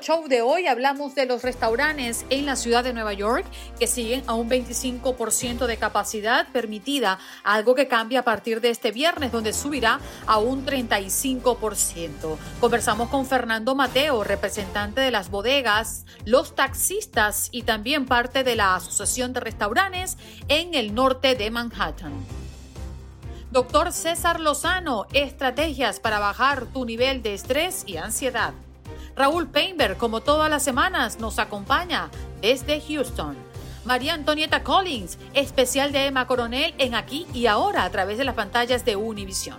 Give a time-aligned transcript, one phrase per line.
[0.00, 3.46] Show de hoy hablamos de los restaurantes en la ciudad de Nueva York
[3.78, 8.90] que siguen a un 25% de capacidad permitida, algo que cambia a partir de este
[8.90, 12.36] viernes donde subirá a un 35%.
[12.60, 18.74] Conversamos con Fernando Mateo, representante de las bodegas, los taxistas y también parte de la
[18.76, 20.18] Asociación de Restaurantes
[20.48, 22.12] en el norte de Manhattan.
[23.50, 28.52] Doctor César Lozano, estrategias para bajar tu nivel de estrés y ansiedad.
[29.16, 32.10] Raúl Painberg, como todas las semanas, nos acompaña
[32.42, 33.34] desde Houston.
[33.86, 38.34] María Antonieta Collins, especial de Emma Coronel en Aquí y Ahora a través de las
[38.34, 39.58] pantallas de Univision.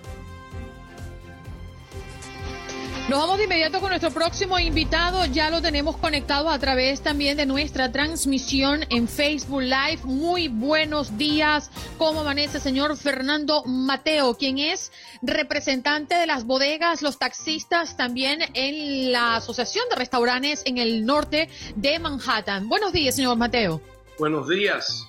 [3.10, 5.26] Nos vamos de inmediato con nuestro próximo invitado.
[5.28, 10.00] Ya lo tenemos conectado a través también de nuestra transmisión en Facebook Live.
[10.04, 11.72] Muy buenos días.
[11.98, 14.92] ¿Cómo amanece, señor Fernando Mateo, quien es
[15.22, 21.50] representante de las bodegas, los taxistas, también en la Asociación de Restaurantes en el norte
[21.78, 22.68] de Manhattan?
[22.68, 23.80] Buenos días, señor Mateo.
[24.20, 25.08] Buenos días.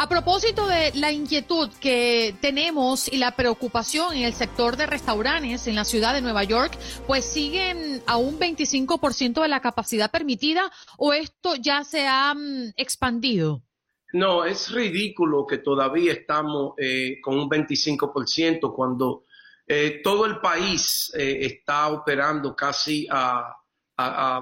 [0.00, 5.66] A propósito de la inquietud que tenemos y la preocupación en el sector de restaurantes
[5.66, 10.70] en la ciudad de Nueva York, pues siguen a un 25% de la capacidad permitida
[10.98, 13.64] o esto ya se ha mm, expandido?
[14.12, 19.24] No, es ridículo que todavía estamos eh, con un 25% cuando
[19.66, 23.52] eh, todo el país eh, está operando casi a,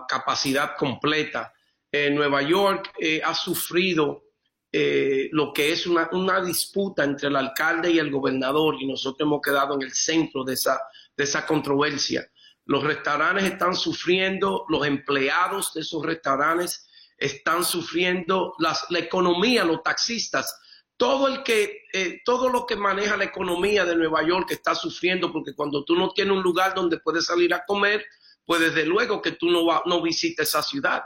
[0.07, 1.51] capacidad completa.
[1.91, 2.93] Nueva York
[3.25, 4.26] ha sufrido
[4.73, 6.09] eh, lo que es una,
[6.45, 10.55] disputa entre el alcalde y el gobernador y nosotros hemos quedado en el centro de
[10.55, 10.81] esa,
[11.17, 12.29] de esa controversia.
[12.65, 20.61] Los restaurantes están sufriendo, los empleados de esos restaurantes están sufriendo, la economía, los taxistas,
[20.97, 25.31] todo el que, eh, todo lo que maneja la economía de Nueva York está sufriendo
[25.31, 28.05] porque cuando tú no tienes un lugar donde puedes salir a comer,
[28.45, 31.03] pues desde luego que tú no, no visites esa ciudad.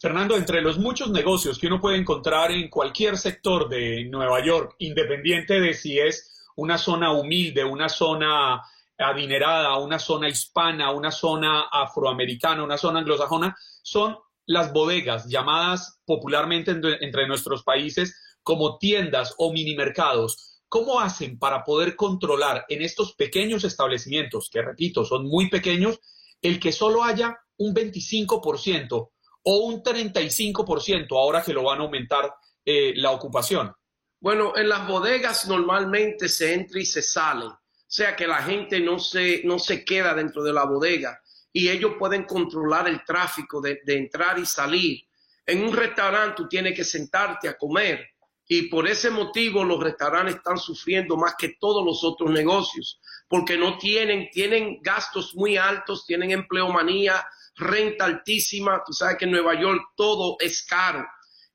[0.00, 4.76] Fernando, entre los muchos negocios que uno puede encontrar en cualquier sector de Nueva York,
[4.78, 8.62] independiente de si es una zona humilde, una zona
[8.96, 14.16] adinerada, una zona hispana, una zona afroamericana, una zona anglosajona, son
[14.46, 20.62] las bodegas llamadas popularmente entre, nuestros países como tiendas o mini mercados.
[20.68, 25.98] ¿Cómo hacen para poder controlar en estos pequeños establecimientos, que repito, son muy pequeños,
[26.40, 29.10] el que solo haya un 25%
[29.42, 32.34] o un 35% ahora que lo van a aumentar
[32.64, 33.72] eh, la ocupación?
[34.20, 38.80] Bueno, en las bodegas normalmente se entra y se sale, o sea que la gente
[38.80, 41.20] no se, no se queda dentro de la bodega
[41.52, 45.00] y ellos pueden controlar el tráfico de, entrar y salir.
[45.46, 48.06] En un restaurante tú tienes que sentarte a comer
[48.46, 53.56] y por ese motivo los restaurantes están sufriendo más que todos los otros negocios porque
[53.56, 57.26] no tienen, tienen gastos muy altos, tienen empleomanía,
[57.58, 61.06] renta altísima, tú sabes que en Nueva York todo es caro.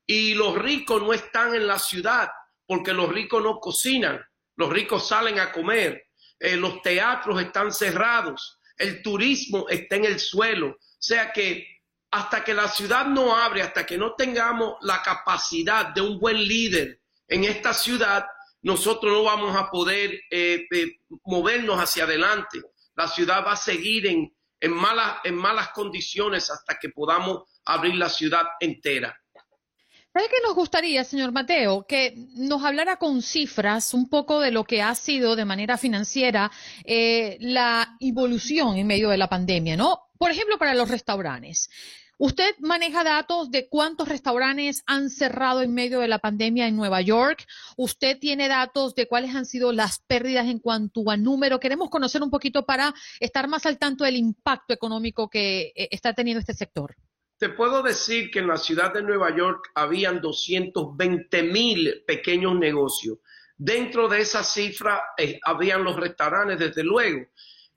[0.06, 2.28] Y los ricos no están en la ciudad
[2.66, 4.20] porque los ricos no cocinan,
[4.56, 6.04] los ricos salen a comer,
[6.38, 10.68] eh, los teatros están cerrados, el turismo está en el suelo.
[10.68, 11.66] O sea que
[12.10, 16.36] hasta que la ciudad no abre, hasta que no tengamos la capacidad de un buen
[16.36, 18.24] líder en esta ciudad,
[18.62, 22.62] nosotros no vamos a poder eh, eh, movernos hacia adelante.
[22.94, 24.33] La ciudad va a seguir en,
[24.64, 29.14] en malas, en malas condiciones hasta que podamos abrir la ciudad entera.
[30.10, 31.84] ¿Sabe qué nos gustaría, señor Mateo?
[31.86, 36.50] Que nos hablara con cifras un poco de lo que ha sido de manera financiera
[36.84, 39.98] eh, la evolución en medio de la pandemia, ¿no?
[40.16, 41.68] Por ejemplo, para los restaurantes.
[42.18, 47.00] ¿Usted maneja datos de cuántos restaurantes han cerrado en medio de la pandemia en Nueva
[47.00, 47.44] York?
[47.76, 51.58] ¿Usted tiene datos de cuáles han sido las pérdidas en cuanto a número?
[51.58, 56.12] Queremos conocer un poquito para estar más al tanto del impacto económico que eh, está
[56.12, 56.94] teniendo este sector.
[57.36, 63.18] Te puedo decir que en la ciudad de Nueva York habían 220 mil pequeños negocios.
[63.56, 67.26] Dentro de esa cifra eh, habían los restaurantes, desde luego,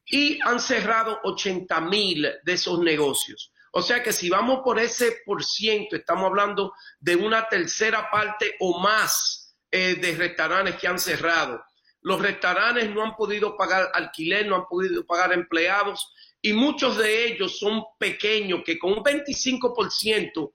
[0.06, 3.52] y han cerrado 80 mil de esos negocios.
[3.78, 8.56] O sea que si vamos por ese por ciento, estamos hablando de una tercera parte
[8.60, 11.64] o más eh, de restaurantes que han cerrado.
[12.02, 17.28] los restaurantes no han podido pagar alquiler, no han podido pagar empleados y muchos de
[17.28, 20.54] ellos son pequeños que con un 25%,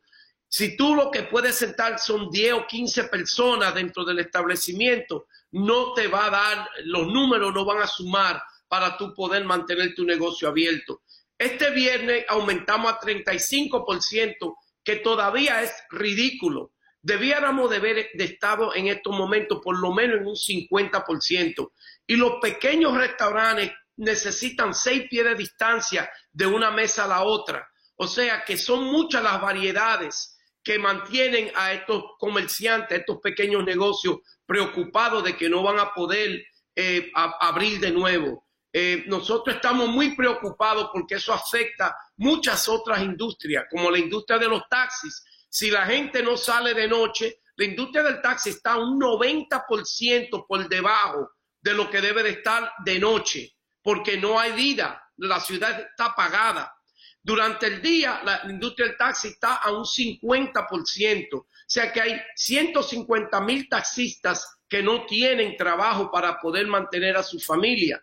[0.49, 5.95] si tú lo que puedes sentar son 10 o 15 personas dentro del establecimiento, no
[5.95, 10.05] te va a dar, los números no van a sumar para tú poder mantener tu
[10.05, 11.03] negocio abierto.
[11.43, 16.71] Este viernes aumentamos a 35%, que todavía es ridículo.
[17.01, 21.73] Debiéramos de de estado en estos momentos por lo menos en un 50%.
[22.07, 27.69] Y los pequeños restaurantes necesitan seis pies de distancia de una mesa a la otra.
[27.97, 33.65] O sea que son muchas las variedades que mantienen a estos comerciantes, a estos pequeños
[33.65, 36.41] negocios preocupados de que no van a poder
[36.77, 38.42] eh, abrir de nuevo.
[38.73, 44.49] Eh, nosotros estamos muy preocupados porque eso afecta muchas otras industrias, como la industria de
[44.49, 45.23] los taxis.
[45.49, 50.69] Si la gente no sale de noche, la industria del taxi está un 90% por
[50.69, 55.79] debajo de lo que debe de estar de noche, porque no hay vida, la ciudad
[55.79, 56.75] está apagada.
[57.23, 62.21] Durante el día, la industria del taxi está a un 50%, o sea que hay
[62.35, 68.03] 150 mil taxistas que no tienen trabajo para poder mantener a su familia.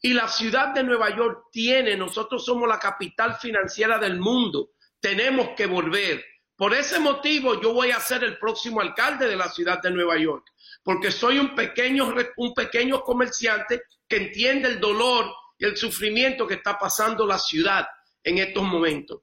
[0.00, 5.50] Y la ciudad de Nueva York tiene, nosotros somos la capital financiera del mundo, tenemos
[5.56, 6.24] que volver.
[6.56, 10.18] Por ese motivo yo voy a ser el próximo alcalde de la ciudad de Nueva
[10.18, 10.44] York,
[10.82, 16.54] porque soy un pequeño, un pequeño comerciante que entiende el dolor y el sufrimiento que
[16.54, 17.86] está pasando la ciudad
[18.22, 19.22] en estos momentos.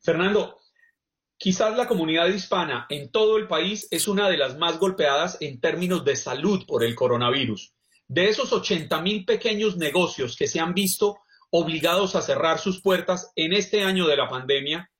[0.00, 0.60] Fernando,
[1.36, 5.60] quizás la comunidad hispana en todo el país es una de las más golpeadas en
[5.60, 7.74] términos de salud por el coronavirus.
[8.08, 11.18] De esos 80 mil pequeños negocios que se han visto
[11.50, 14.90] obligados a cerrar sus puertas en este año de la pandemia,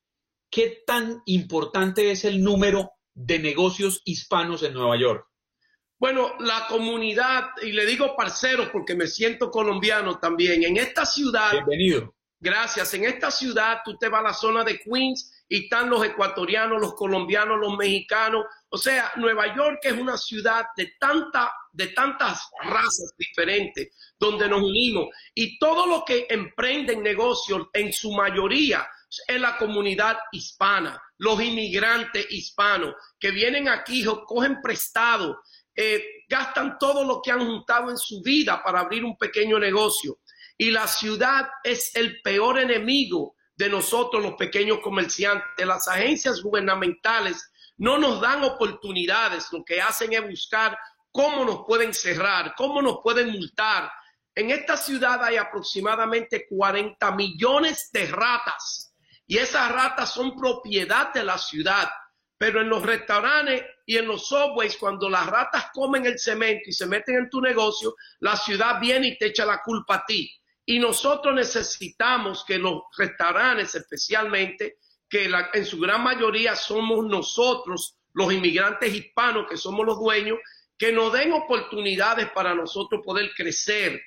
[0.50, 5.26] ¿qué tan importante es el número de negocios hispanos en Nueva York?
[5.98, 11.50] Bueno, la comunidad, y le digo parceros porque me siento colombiano también, en esta ciudad.
[11.52, 12.14] Bienvenido.
[12.40, 12.94] Gracias.
[12.94, 16.80] En esta ciudad tú te vas a la zona de Queens y están los ecuatorianos,
[16.80, 18.44] los colombianos, los mexicanos.
[18.68, 24.62] O sea, Nueva York es una ciudad de, tanta, de tantas razas diferentes donde nos
[24.62, 28.84] unimos y todo lo que emprenden negocios en su mayoría
[29.28, 35.40] es la comunidad hispana, los inmigrantes hispanos que vienen aquí, cogen prestado,
[35.72, 40.18] eh, gastan todo lo que han juntado en su vida para abrir un pequeño negocio.
[40.58, 45.64] Y la ciudad es el peor enemigo de nosotros los pequeños comerciantes.
[45.64, 50.76] Las agencias gubernamentales no nos dan oportunidades, lo que hacen es buscar
[51.12, 53.90] cómo nos pueden cerrar, cómo nos pueden multar.
[54.34, 58.94] En esta ciudad hay aproximadamente 40 millones de ratas
[59.26, 61.88] y esas ratas son propiedad de la ciudad.
[62.38, 66.72] Pero en los restaurantes y en los subways, cuando las ratas comen el cemento y
[66.72, 70.30] se meten en tu negocio, la ciudad viene y te echa la culpa a ti.
[70.64, 74.78] Y nosotros necesitamos que los restaurantes especialmente,
[75.08, 80.38] que en su gran mayoría somos nosotros, los inmigrantes hispanos, que somos los dueños,
[80.78, 84.00] que nos den oportunidades para nosotros poder crecer.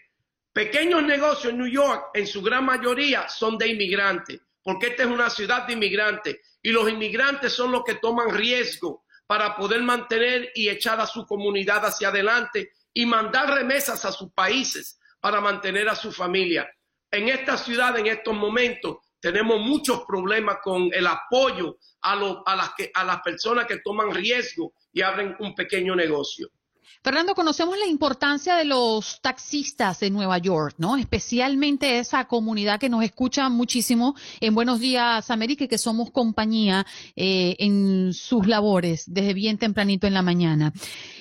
[0.53, 5.09] Pequeños negocios en New York, en su gran mayoría, son de inmigrantes, porque esta es
[5.09, 10.51] una ciudad de inmigrantes y los inmigrantes son los que toman riesgo para poder mantener
[10.55, 15.89] y echar a su comunidad hacia adelante y mandar remesas a sus países para mantener
[15.89, 16.69] a su familia.
[17.09, 22.13] En esta ciudad, en estos momentos, tenemos muchos problemas con el apoyo a,
[22.45, 26.49] a, las, que, a las personas que toman riesgo y abren un pequeño negocio.
[27.03, 30.97] Fernando, conocemos la importancia de los taxistas de Nueva York, ¿no?
[30.97, 36.85] Especialmente esa comunidad que nos escucha muchísimo en Buenos Días América y que somos compañía
[37.15, 40.73] eh, en sus labores desde bien tempranito en la mañana.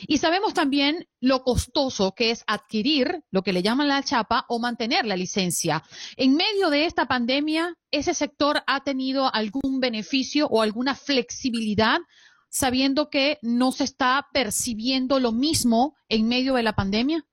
[0.07, 4.59] Y sabemos también lo costoso que es adquirir lo que le llaman la chapa o
[4.59, 5.83] mantener la licencia.
[6.17, 11.99] En medio de esta pandemia, ¿ese sector ha tenido algún beneficio o alguna flexibilidad
[12.51, 17.25] sabiendo que no se está percibiendo lo mismo en medio de la pandemia?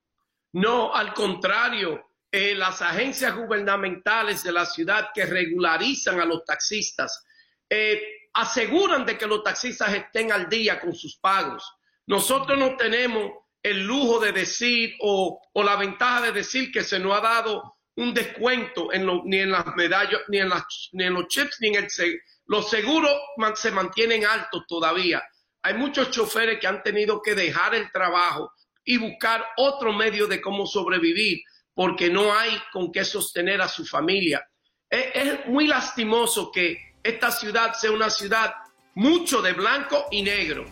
[0.54, 7.26] No, al contrario, eh, las agencias gubernamentales de la ciudad que regularizan a los taxistas
[7.70, 8.02] eh,
[8.34, 11.64] aseguran de que los taxistas estén al día con sus pagos.
[12.06, 13.32] Nosotros no tenemos
[13.64, 18.14] el lujo de decir o, la ventaja de decir que se nos ha dado un
[18.14, 20.64] descuento en ni en las medallas, ni en, las,
[20.94, 23.12] ni en los chips, ni en el, los seguros
[23.56, 25.22] se mantienen altos todavía.
[25.64, 28.54] Hay muchos choferes que han tenido que dejar el trabajo
[28.86, 31.42] y buscar otro medio de cómo sobrevivir
[31.74, 34.48] porque no hay con qué sostener a su familia.
[34.90, 38.54] Es, muy lastimoso que esta ciudad sea una ciudad
[38.96, 40.66] mucho de blanco y negro.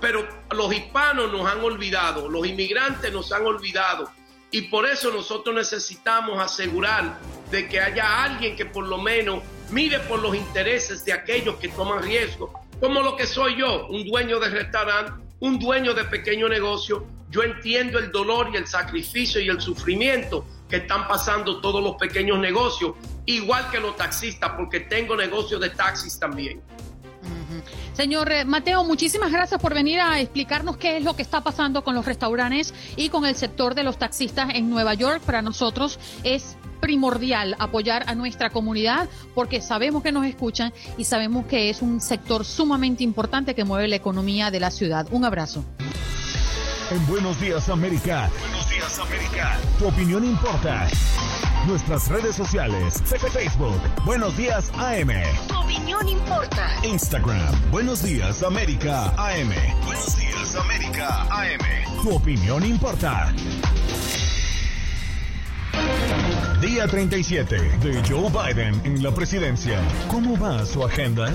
[0.00, 4.10] pero los hispanos nos han olvidado, los inmigrantes nos han olvidado.
[4.52, 7.18] Y por eso nosotros necesitamos asegurar
[7.50, 11.68] de que haya alguien que por lo menos mire por los intereses de aquellos que
[11.68, 16.48] toman riesgo, como lo que soy yo, un dueño de restaurante, un dueño de pequeño
[16.48, 17.06] negocio.
[17.30, 21.94] Yo entiendo el dolor y el sacrificio y el sufrimiento que están pasando todos los
[21.96, 22.94] pequeños negocios,
[23.26, 26.60] igual que los taxistas, porque tengo negocios de taxis también.
[27.92, 31.84] Señor eh, Mateo, muchísimas gracias por venir a explicarnos qué es lo que está pasando
[31.84, 35.20] con los restaurantes y con el sector de los taxistas en Nueva York.
[35.20, 41.46] Para nosotros es primordial apoyar a nuestra comunidad porque sabemos que nos escuchan y sabemos
[41.46, 45.06] que es un sector sumamente importante que mueve la economía de la ciudad.
[45.10, 45.64] Un abrazo.
[46.90, 48.30] En Buenos Días América.
[48.80, 49.58] Días América.
[49.78, 50.88] Tu opinión importa.
[51.66, 53.02] Nuestras redes sociales.
[53.30, 53.78] Facebook.
[54.06, 55.10] Buenos Días AM.
[55.48, 56.66] Tu opinión importa.
[56.82, 57.70] Instagram.
[57.70, 59.52] Buenos Días América AM.
[59.84, 62.02] Buenos Días América AM.
[62.02, 63.34] Tu opinión importa.
[66.62, 69.78] Día 37 de Joe Biden en la presidencia.
[70.08, 71.30] ¿Cómo va su agenda?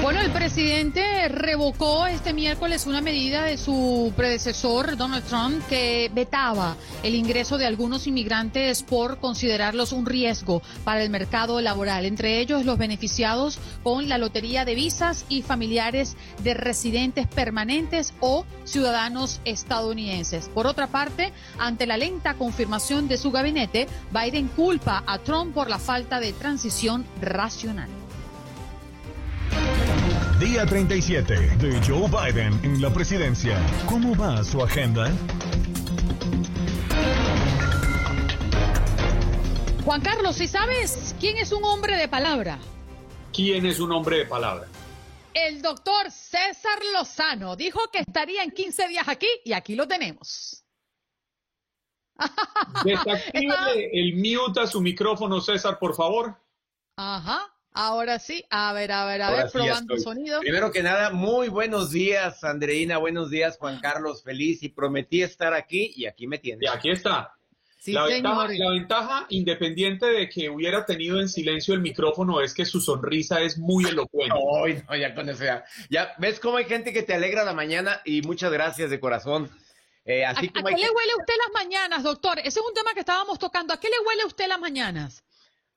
[0.00, 6.76] Bueno, el presidente revocó este miércoles una medida de su predecesor, Donald Trump, que vetaba
[7.02, 12.64] el ingreso de algunos inmigrantes por considerarlos un riesgo para el mercado laboral, entre ellos
[12.64, 20.48] los beneficiados con la lotería de visas y familiares de residentes permanentes o ciudadanos estadounidenses.
[20.48, 25.68] Por otra parte, ante la lenta confirmación de su gabinete, Biden culpa a Trump por
[25.68, 28.07] la falta de transición racional.
[30.38, 33.60] Día 37 de Joe Biden en la presidencia.
[33.88, 35.10] ¿Cómo va su agenda?
[39.84, 42.60] Juan Carlos, ¿y sabes quién es un hombre de palabra?
[43.32, 44.68] ¿Quién es un hombre de palabra?
[45.34, 50.64] El doctor César Lozano dijo que estaría en 15 días aquí y aquí lo tenemos.
[52.84, 56.40] Desactive el mute a su micrófono, César, por favor.
[56.96, 57.57] Ajá.
[57.80, 60.40] Ahora sí, a ver, a ver, a ver, probando sonido.
[60.40, 65.54] Primero que nada, muy buenos días, Andreina, buenos días, Juan Carlos, feliz y prometí estar
[65.54, 66.64] aquí y aquí me tienes.
[66.64, 67.36] Y aquí está.
[67.86, 72.64] la, ventaja, la, ventaja, independiente de que hubiera tenido en silencio el micrófono, es que
[72.64, 74.34] su sonrisa es muy elocuente.
[74.64, 75.64] Ay, no, ya con eso ya.
[75.88, 79.48] Ya ves cómo hay gente que te alegra la mañana y muchas gracias de corazón.
[80.04, 82.40] Eh, así ¿A, qué le huele a usted las mañanas, doctor?
[82.40, 83.72] Ese es un tema que estábamos tocando.
[83.72, 85.22] ¿A qué le huele a usted las mañanas?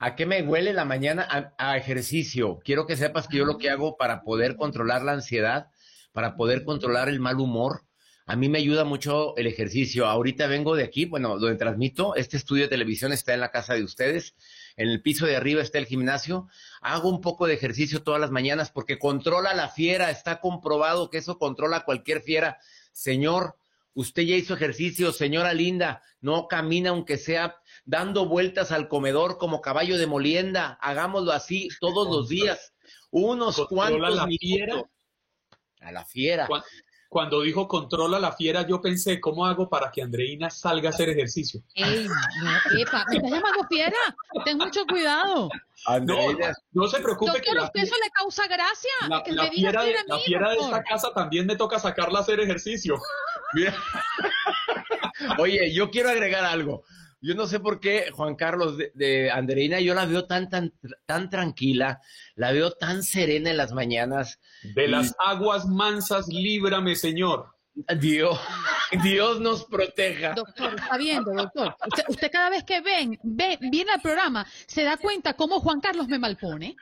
[0.04, 1.54] ¿A qué me huele la mañana?
[1.60, 2.58] A, ejercicio.
[2.66, 5.68] Quiero que sepas que yo lo que hago para poder controlar la ansiedad,
[6.12, 7.84] para poder controlar el mal humor,
[8.26, 10.08] a mí me ayuda mucho el ejercicio.
[10.08, 13.76] Ahorita vengo de aquí, bueno, donde transmito, este estudio de televisión está en la casa
[13.76, 14.34] de ustedes,
[14.76, 16.48] en el piso de arriba está el gimnasio.
[16.82, 21.20] Hago un poco de ejercicio todas las mañanas porque controla la fiera, está comprobado que
[21.20, 22.58] eso controla cualquier fiera.
[22.92, 23.56] Señor,
[23.94, 29.62] usted ya hizo ejercicio, señora linda, no camina aunque sea dando vueltas al comedor como
[29.62, 30.78] caballo de molienda.
[30.82, 32.74] Hagámoslo así todos los días.
[33.10, 34.84] Unos cuantos la fiera.
[35.82, 36.48] A la fiera.
[37.10, 41.10] Cuando, dijo controla la fiera, yo pensé, ¿cómo hago para que Andreina salga a hacer
[41.10, 41.62] ejercicio?
[41.76, 43.98] Ey, no, epa, ¿me está llamando fiera?
[44.46, 45.50] Ten mucho cuidado.
[45.88, 46.54] Andreina.
[46.72, 47.34] No, se preocupe.
[47.34, 48.92] Doctor, que ¿usted eso le causa gracia?
[49.10, 52.40] La, que fiera, de, la fiera de esta casa también me toca sacarla a hacer
[52.40, 52.96] ejercicio.
[55.38, 56.84] Oye, yo quiero agregar algo.
[57.24, 60.74] Yo no sé por qué Juan Carlos de, Andreina, yo la veo tan, tan,
[61.06, 62.02] tan tranquila,
[62.36, 64.40] la veo tan serena en las mañanas.
[64.64, 67.52] De las aguas mansas, líbrame, Señor.
[68.00, 68.40] Dios,
[69.04, 70.34] Dios nos proteja.
[70.34, 71.76] Doctor, está viendo, doctor.
[72.08, 76.08] Usted, cada vez que ven, ve, viene al programa, se da cuenta cómo Juan Carlos
[76.08, 76.76] me malpone.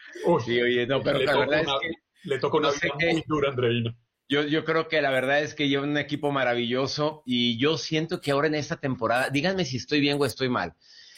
[0.45, 1.91] sí, oye, no, pero la verdad es que...
[2.29, 3.95] Le toca una vida muy dura, Andreina.
[4.29, 8.21] Yo, yo creo que la verdad es que lleva un equipo maravilloso y yo siento
[8.21, 10.75] que ahora en esta temporada, díganme si estoy bien o estoy mal,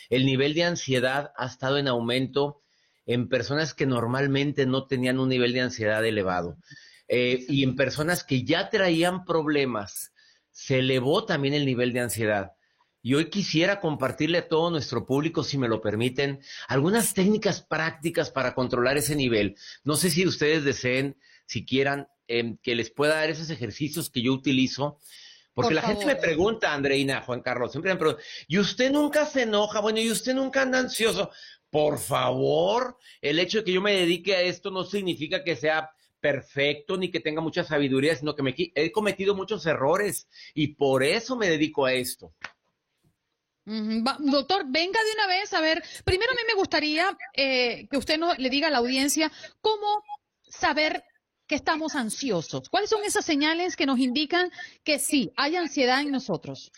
[0.10, 2.62] el nivel de ansiedad ha estado en aumento
[3.06, 6.58] en personas que normalmente no tenían un nivel de ansiedad elevado
[7.10, 10.14] eh, y en personas que ya traían problemas,
[10.52, 12.54] se elevó también el nivel de ansiedad.
[13.02, 16.40] Y hoy quisiera compartirle a todo nuestro público, si me lo permiten,
[16.70, 19.58] algunas técnicas prácticas para controlar ese nivel.
[19.84, 24.22] No sé si ustedes deseen, si quieran, Em, que les pueda dar esos ejercicios que
[24.22, 25.00] yo utilizo.
[25.54, 29.42] Porque la gente me pregunta, Andreina, Juan Carlos, siempre me pregunta, ¿y usted nunca se
[29.42, 29.82] enoja?
[29.82, 31.30] Bueno, ¿y usted nunca anda ansioso?
[31.70, 35.92] Por favor, el hecho de que yo me dedique a esto no significa que sea
[36.22, 41.04] perfecto ni que tenga mucha sabiduría, sino que me he cometido muchos errores y por
[41.04, 42.34] eso me dedico a esto.
[43.66, 45.84] doctor, venga de una vez a ver.
[46.06, 50.02] Primero a mí me gustaría eh, que usted no, le diga a la audiencia cómo
[50.48, 51.04] saber
[51.52, 52.70] que estamos ansiosos?
[52.70, 54.50] ¿Cuáles son esas señales que nos indican
[54.86, 56.72] que sí, hay ansiedad en nosotros?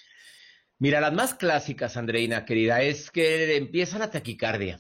[0.80, 4.80] Mira, las más clásicas, Andreina, querida, es que empieza la taquicardia.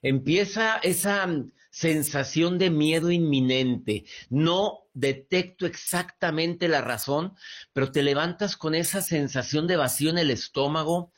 [0.00, 1.28] Empieza esa
[1.72, 4.04] sensación de miedo inminente.
[4.30, 7.34] No detecto exactamente la razón,
[7.72, 11.12] pero te levantas con esa sensación de vacío en el estómago,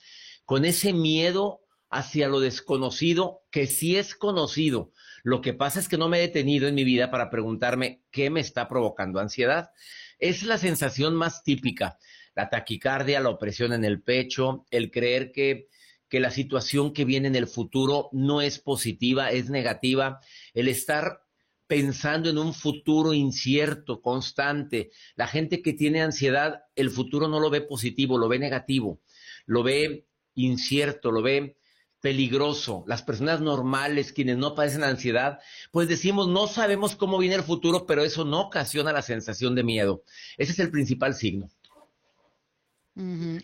[0.47, 4.93] con ese miedo hacia lo desconocido, que sí es conocido.
[5.25, 8.29] Lo que pasa es que no me he detenido en mi vida para preguntarme qué
[8.29, 9.71] me está provocando ansiedad.
[10.19, 11.99] Es la sensación más típica,
[12.37, 15.69] la taquicardia, la opresión en el pecho, el creer que,
[16.11, 20.21] que la situación que viene en el futuro no es positiva, es negativa,
[20.53, 21.23] el estar
[21.67, 24.91] pensando en un futuro incierto, constante.
[25.17, 29.01] La gente que tiene ansiedad, el futuro no lo ve positivo, lo ve negativo,
[29.47, 31.57] lo ve incierto, lo ve
[32.05, 32.85] peligroso.
[32.87, 35.39] Las personas normales, quienes no padecen ansiedad,
[35.71, 39.65] pues decimos, no sabemos cómo viene el futuro, pero eso no ocasiona la sensación de
[39.65, 40.05] miedo.
[40.37, 41.49] Ese es el principal signo.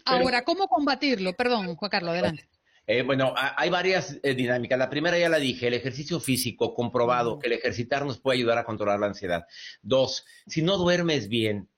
[0.05, 1.33] Ahora, ¿cómo combatirlo?
[1.33, 2.50] Perdón, Juan Carlos, adelante.
[2.87, 4.79] Eh, bueno, hay varias eh, dinámicas.
[4.79, 8.59] La primera ya la dije, el ejercicio físico comprobado, que el ejercitar nos puede ayudar
[8.59, 9.47] a controlar la ansiedad.
[9.81, 11.71] Dos, si no duermes bien,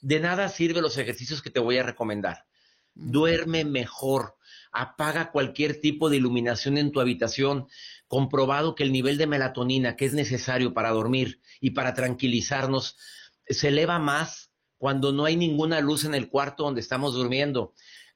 [0.00, 2.46] de nada sirven los ejercicios que te voy a recomendar.
[2.94, 4.36] Duerme mejor
[4.72, 7.68] apaga cualquier tipo de iluminación en tu habitación,
[8.08, 12.96] comprobado que el nivel de melatonina que es necesario para dormir y para tranquilizarnos
[13.46, 17.72] se eleva más cuando no hay ninguna luz en el cuarto donde estamos durmiendo,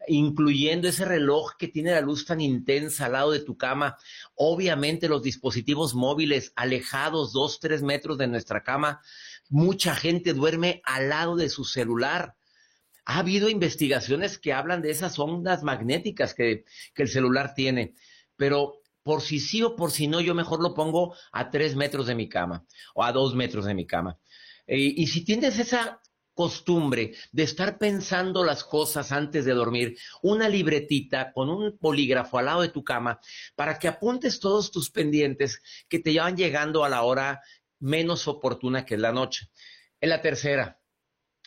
[0.09, 3.97] incluyendo ese reloj que tiene la luz tan intensa al lado de tu cama.
[4.35, 9.01] Obviamente los dispositivos móviles alejados dos, tres metros de nuestra cama.
[9.49, 12.35] Mucha gente duerme al lado de su celular
[13.07, 17.95] ha habido investigaciones que hablan de esas ondas magnéticas que, el celular tiene,
[18.37, 22.09] pero por si sí o por si no, yo mejor lo pongo a tres metros
[22.09, 24.19] de mi cama o a dos metros de mi cama.
[24.67, 26.01] y, y si tienes esa
[26.37, 32.45] costumbre de estar pensando las cosas antes de dormir, una libretita con un polígrafo al
[32.45, 33.19] lado de tu cama
[33.55, 37.41] para que apuntes todos tus pendientes que te llevan llegando a la hora
[37.79, 39.49] menos oportuna que es la noche.
[39.99, 40.76] En la tercera,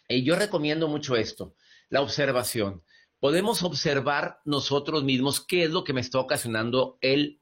[0.09, 1.55] y yo recomiendo mucho esto,
[1.89, 2.83] la observación.
[3.19, 7.39] Podemos observar nosotros mismos qué es lo que me está ocasionando el,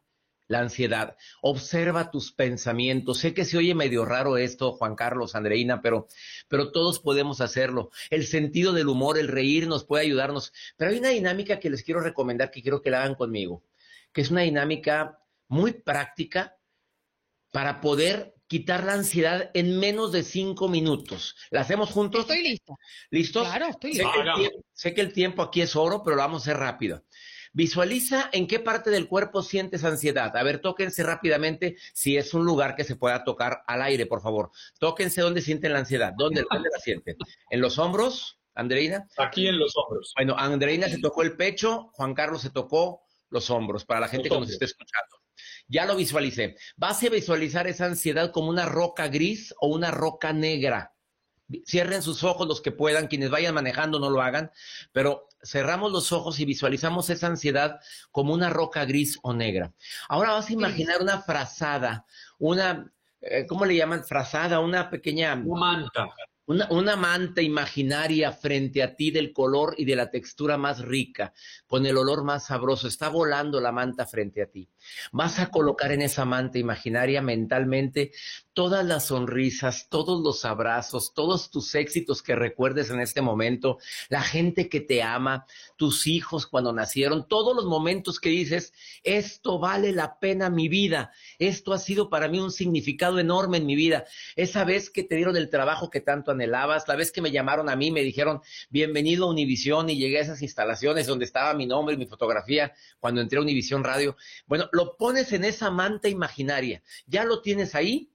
[0.48, 1.16] la ansiedad.
[1.42, 3.20] Observa tus pensamientos.
[3.20, 6.08] Sé que se oye medio raro esto, Juan Carlos, Andreina, pero,
[6.48, 7.92] pero todos podemos hacerlo.
[8.10, 10.52] El sentido del humor, el reír nos puede ayudarnos.
[10.76, 13.64] Pero hay una dinámica que les quiero recomendar que quiero que la hagan conmigo,
[14.12, 16.58] que es una dinámica muy práctica
[17.52, 21.36] para poder quitar la ansiedad en menos de cinco minutos.
[21.52, 22.22] ¿La hacemos juntos?
[22.22, 22.78] Estoy listo.
[23.10, 23.48] ¿Listos?
[23.48, 24.10] Claro, estoy listo.
[24.74, 27.04] Sé que, el tiempo, aquí es oro, pero lo vamos a hacer rápido.
[27.54, 30.36] Visualiza en qué parte del cuerpo sientes ansiedad.
[30.36, 34.22] A ver, tóquense rápidamente si es un lugar que se pueda tocar al aire, por
[34.22, 34.52] favor.
[34.80, 36.14] Tóquense dónde sienten la ansiedad.
[36.18, 37.16] ¿Dónde, dónde la sienten?
[37.50, 39.08] ¿En los hombros, Andreina?
[39.18, 40.14] Aquí en los hombros.
[40.16, 44.30] Bueno, Andreina se tocó el pecho, Juan Carlos se tocó los hombros, para la gente
[44.30, 45.18] que nos esté escuchando.
[45.68, 46.56] Ya lo visualicé.
[46.76, 50.94] Vas a visualizar esa ansiedad como una roca gris o una roca negra.
[51.66, 54.52] Cierren sus ojos los que puedan, quienes vayan manejando no lo hagan,
[54.92, 57.80] pero cerramos los ojos y visualizamos esa ansiedad
[58.12, 59.74] como una roca gris o negra.
[60.10, 62.06] Ahora vas a imaginar una frazada,
[62.38, 64.04] una, eh, ¿cómo le llaman?
[64.04, 65.36] Frazada, una pequeña...
[65.36, 66.08] manta.
[66.50, 71.34] Una, una, manta imaginaria frente a ti del color y de la textura más rica,
[71.66, 72.88] con el olor más sabroso.
[72.88, 74.70] Está volando la manta frente a ti.
[75.12, 78.12] Vas a colocar en esa manta imaginaria mentalmente
[78.58, 83.78] todas las sonrisas, todos los abrazos, todos tus éxitos que recuerdes en este momento,
[84.10, 85.46] la gente que te ama,
[85.76, 88.74] tus hijos cuando nacieron, todos los momentos que dices,
[89.04, 93.68] esto vale la pena mi vida, esto ha sido para mí un significado enorme en
[93.68, 94.06] mi vida.
[94.36, 97.70] Esa vez que te dieron el trabajo que tanto anhelabas, la vez que me llamaron
[97.70, 101.68] a mí, me dijeron, bienvenido a Univisión y llegué a esas instalaciones donde estaba mi
[101.68, 104.18] nombre y mi fotografía cuando entré a Univisión Radio.
[104.48, 108.14] Bueno, lo pones en esa manta imaginaria, ya lo tienes ahí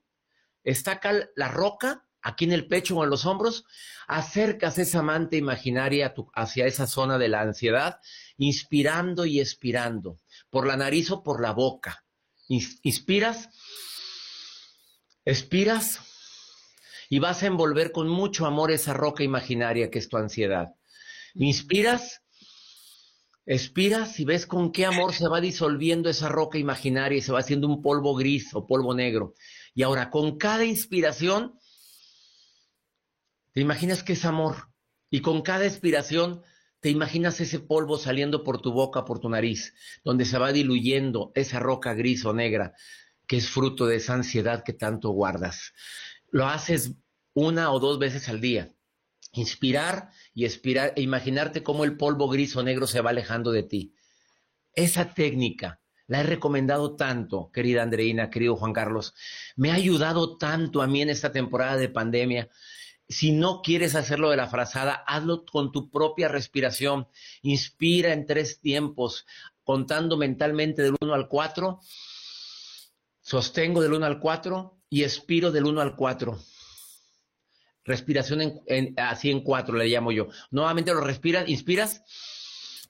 [0.65, 3.65] está acá la roca, aquí en el pecho o en los hombros,
[4.07, 8.01] acercas esa manta imaginaria hacia esa zona de la ansiedad,
[8.37, 10.19] inspirando y expirando,
[10.51, 12.05] por la nariz o por la boca.
[12.49, 13.49] Inspiras,
[15.25, 16.01] expiras
[17.09, 20.75] y vas a envolver con mucho amor esa roca imaginaria que es tu ansiedad.
[21.35, 22.22] Inspiras,
[23.47, 27.41] expiras y ves con qué amor se va disolviendo esa roca imaginaria y se va
[27.41, 29.35] haciendo un polvo gris o polvo negro.
[29.75, 31.59] Y ahora, con cada inspiración,
[33.53, 34.69] te imaginas que es amor.
[35.11, 36.43] Y con cada expiración,
[36.81, 39.75] te imaginas ese polvo saliendo por tu boca, por tu nariz,
[40.05, 42.75] donde se va diluyendo esa roca gris o negra,
[43.27, 45.73] que es fruto de esa ansiedad que tanto guardas.
[46.31, 46.95] Lo haces
[47.35, 48.75] una o dos veces al día.
[49.33, 53.63] Inspirar y expirar e imaginarte cómo el polvo gris o negro se va alejando de
[53.63, 53.95] ti.
[54.75, 59.15] Esa técnica la he recomendado tanto, querida Andreina, querido Juan Carlos.
[59.57, 62.51] Me ha ayudado tanto a mí en esta temporada de pandemia.
[63.09, 67.09] Si no quieres hacerlo de la frazada, hazlo con tu propia respiración.
[67.43, 69.27] Inspira en tres tiempos,
[69.65, 71.81] contando mentalmente del 1 al 4.
[73.21, 76.39] Sostengo del 1 al 4 y expiro del 1 al 4.
[77.85, 80.29] Respiración en, así en 4 le llamo yo.
[80.51, 82.03] Nuevamente lo respiras, inspiras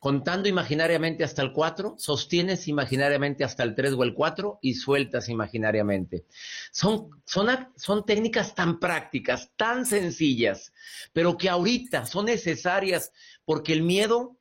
[0.03, 5.29] contando imaginariamente hasta el 4, sostienes imaginariamente hasta el 3 o el 4 y sueltas
[5.29, 6.27] imaginariamente.
[6.73, 10.73] Son, son, son técnicas tan prácticas, tan sencillas,
[11.13, 13.13] pero que ahorita son necesarias
[13.45, 14.37] porque el miedo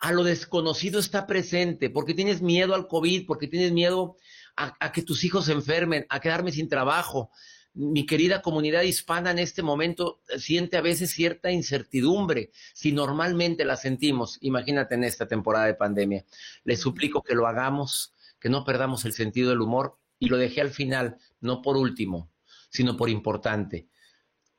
[0.00, 4.16] a lo desconocido está presente, porque tienes miedo al COVID, porque tienes miedo
[4.56, 7.30] a, a que tus hijos se enfermen, a quedarme sin trabajo,
[7.76, 13.76] mi querida comunidad hispana en este momento siente a veces cierta incertidumbre, si normalmente la
[13.76, 16.24] sentimos, imagínate en esta temporada de pandemia.
[16.64, 20.62] Les suplico que lo hagamos, que no perdamos el sentido del humor y lo dejé
[20.62, 22.30] al final, no por último,
[22.70, 23.88] sino por importante.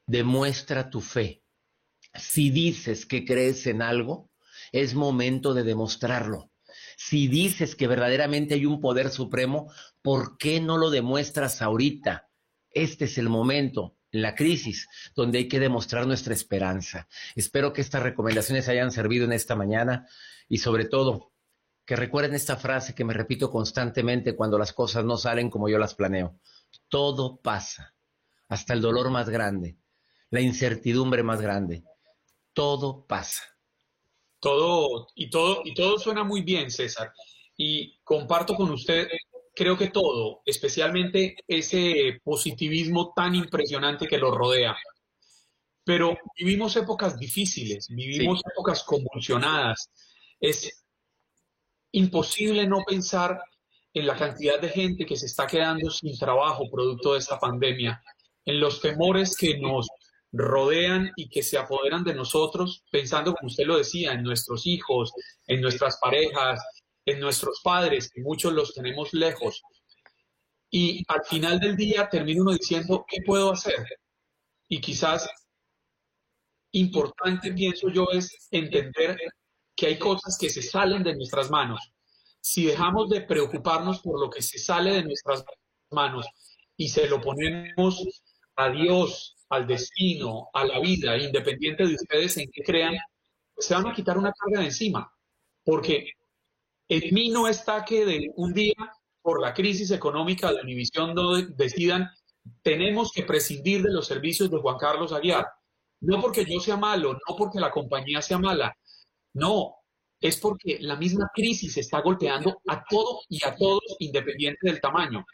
[0.06, 1.42] Demuestra tu fe.
[2.14, 4.30] Si dices que crees en algo,
[4.72, 6.52] es momento de demostrarlo.
[6.98, 9.72] Si dices que verdaderamente hay un poder supremo,
[10.04, 12.27] ¿por qué no lo demuestras ahorita?
[12.72, 17.08] Este es el momento en la crisis donde hay que demostrar nuestra esperanza.
[17.36, 20.08] Espero que estas recomendaciones hayan servido en esta mañana
[20.48, 21.34] y sobre todo
[21.86, 25.78] que recuerden esta frase que me repito constantemente cuando las cosas no salen como yo
[25.78, 26.38] las planeo.
[26.90, 27.96] Todo pasa,
[28.50, 29.78] hasta el dolor más grande,
[30.30, 31.84] la incertidumbre más grande.
[32.54, 33.44] Todo pasa.
[34.40, 37.12] Todo y todo y todo suena muy bien, César.
[37.56, 39.08] Y comparto con usted
[39.58, 44.78] creo que todo, especialmente ese positivismo tan impresionante que lo rodea.
[45.84, 49.90] Pero vivimos épocas difíciles, vivimos épocas convulsionadas.
[50.40, 50.86] Es
[51.92, 53.42] imposible no pensar
[53.94, 58.00] en la cantidad de gente que se está quedando sin trabajo producto de esta pandemia,
[58.46, 59.88] en los temores que nos
[60.32, 65.14] rodean y que se apoderan de nosotros, pensando, como usted lo decía, en nuestros hijos,
[65.48, 66.62] en nuestras parejas,
[67.08, 69.64] en nuestros padres, que muchos los tenemos lejos.
[70.70, 73.86] Y al final del día termina uno diciendo, ¿qué puedo hacer?
[74.68, 75.30] Y quizás
[76.72, 79.18] importante, pienso yo, es entender
[79.74, 81.80] que hay cosas que se salen de nuestras manos.
[82.42, 85.46] Si dejamos de preocuparnos por lo que se sale de nuestras
[85.92, 86.28] manos
[86.76, 88.04] y se lo ponemos
[88.58, 92.98] a Dios, al destino, a la vida, independiente de ustedes en qué crean,
[93.58, 95.10] se van a quitar una carga de encima.
[95.64, 96.12] Porque
[96.90, 98.76] en mí no está que de un día,
[99.22, 101.14] por la crisis económica de Univisión,
[101.56, 102.10] decidan,
[102.62, 105.46] tenemos que prescindir de los servicios de Juan Carlos Aguiar.
[106.00, 108.74] No porque yo sea malo, no porque la compañía sea mala,
[109.34, 109.76] no,
[110.22, 115.26] es porque la misma crisis está golpeando a todo y a todos, independiente del tamaño.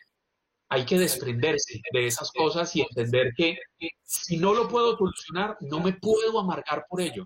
[0.70, 3.58] Hay que desprenderse de esas cosas y entender que
[4.04, 7.24] si no lo puedo solucionar, no me puedo amargar por ello.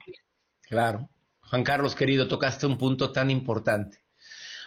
[0.63, 1.07] Claro.
[1.41, 4.06] Juan Carlos, querido, tocaste un punto tan importante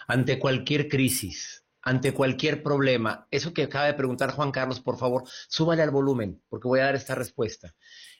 [0.07, 3.27] ante cualquier crisis, ante cualquier problema.
[3.31, 6.85] Eso que acaba de preguntar Juan Carlos, por favor, súbale al volumen, porque voy a
[6.85, 7.75] dar esta respuesta.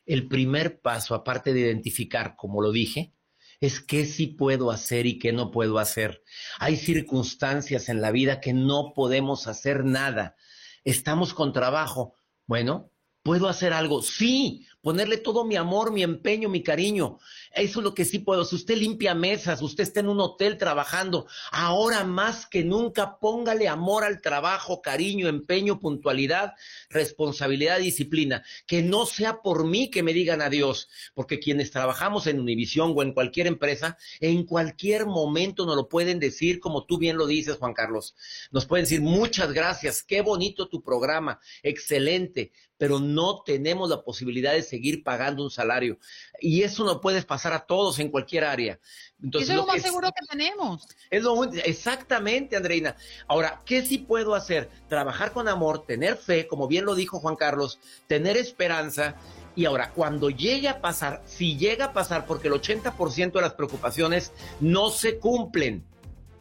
[0.06, 3.14] El primer paso, aparte de identificar, como lo dije,
[3.60, 6.24] es qué sí puedo hacer y qué no puedo hacer.
[6.60, 10.36] Hay circunstancias en la vida que no podemos hacer nada.
[10.84, 12.16] Estamos con trabajo.
[12.48, 12.92] Bueno,
[13.22, 14.02] ¿puedo hacer algo?
[14.02, 17.20] Sí, ponerle todo mi amor, mi empeño, mi cariño.
[17.54, 18.46] Eso es lo que sí puedo.
[18.46, 23.68] Si usted limpia mesas, usted está en un hotel trabajando, ahora más que nunca póngale
[23.68, 26.54] amor al trabajo, cariño, empeño, puntualidad,
[26.90, 28.44] responsabilidad, disciplina.
[28.66, 33.04] Que no sea por mí que me digan adiós, porque quienes trabajamos en Univisión o
[33.04, 37.58] en cualquier empresa, en cualquier momento nos lo pueden decir, como tú bien lo dices,
[37.58, 38.16] Juan Carlos.
[38.52, 44.54] Nos pueden decir muchas gracias, qué bonito tu programa, excelente, pero no tenemos la posibilidad
[44.54, 46.00] de seguir pagando un salario.
[46.40, 48.80] Y eso no puede pasar a todos en cualquier área.
[49.22, 50.88] Entonces, eso es lo, más seguro que tenemos.
[51.10, 52.96] Es lo, exactamente, Andreina.
[53.28, 54.70] Ahora, ¿qué sí puedo hacer?
[54.88, 59.16] Trabajar con amor, tener fe, como bien lo dijo Juan Carlos, tener esperanza.
[59.56, 63.54] Y ahora, cuando llegue a pasar, si llega a pasar, porque el 80% de las
[63.54, 64.32] preocupaciones
[64.62, 65.84] no se cumplen,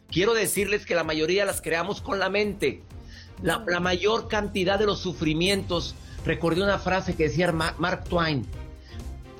[0.09, 2.85] quiero decirles que la mayoría las creamos con la mente.
[3.43, 8.47] La, la mayor cantidad de los sufrimientos recordé una frase que decía Mark Twain.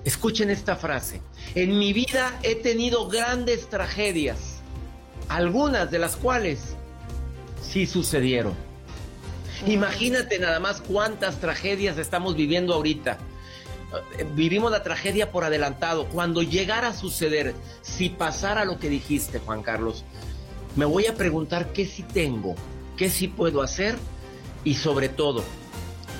[0.05, 1.21] Escuchen esta frase.
[1.55, 4.61] En mi vida he tenido grandes tragedias,
[5.29, 6.75] algunas de las cuales
[7.63, 8.55] sí sucedieron.
[9.67, 13.19] Imagínate nada más cuántas tragedias estamos viviendo ahorita.
[14.19, 16.07] eh, vivimos la tragedia por adelantado.
[16.07, 20.05] Cuando llegara a suceder, si pasara lo que dijiste, Juan Carlos,
[20.77, 22.55] me voy a preguntar qué sí tengo,
[22.97, 23.97] qué sí puedo hacer
[24.65, 25.45] y sobre todo,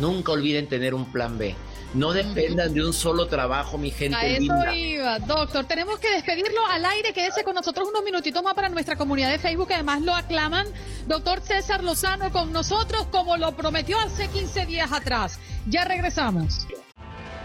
[0.01, 1.55] nunca olviden tener un plan B.
[1.93, 4.17] No dependan de un solo trabajo, mi gente.
[4.17, 5.65] A eso iba, doctor.
[5.65, 7.13] Tenemos que despedirlo al aire.
[7.13, 10.69] Quédese con nosotros unos minutitos más para nuestra comunidad de Facebook, que además lo aclaman.
[11.09, 15.41] Doctor César Lozano con nosotros, como lo prometió hace 15 días atrás.
[15.67, 16.69] Ya regresamos.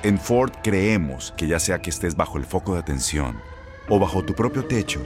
[0.04, 3.42] En Ford creemos que ya sea que estés bajo el foco de atención
[3.90, 5.02] o bajo tu propio techo,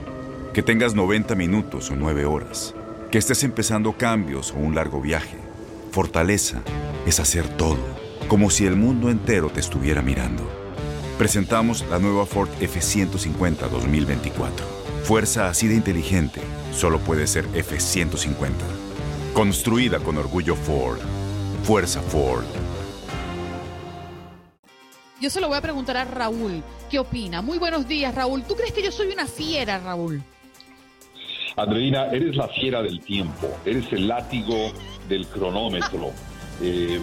[0.52, 2.74] que tengas 90 minutos o 9 horas,
[3.10, 5.38] que estés empezando cambios o un largo viaje,
[5.90, 6.62] fortaleza
[7.06, 7.78] es hacer todo,
[8.28, 10.42] como si el mundo entero te estuviera mirando.
[11.18, 14.66] Presentamos la nueva Ford F150 2024.
[15.02, 16.40] Fuerza así de inteligente
[16.72, 18.50] solo puede ser F150.
[19.34, 21.00] Construida con orgullo Ford.
[21.64, 22.44] Fuerza Ford.
[25.20, 26.62] Yo se lo voy a preguntar a Raúl.
[26.90, 27.42] ¿Qué opina?
[27.42, 28.42] Muy buenos días, Raúl.
[28.44, 30.22] ¿Tú crees que yo soy una fiera, Raúl?
[31.56, 33.54] Andreina, eres la fiera del tiempo.
[33.66, 34.72] Eres el látigo
[35.10, 36.10] del cronómetro.
[36.62, 37.00] Eh,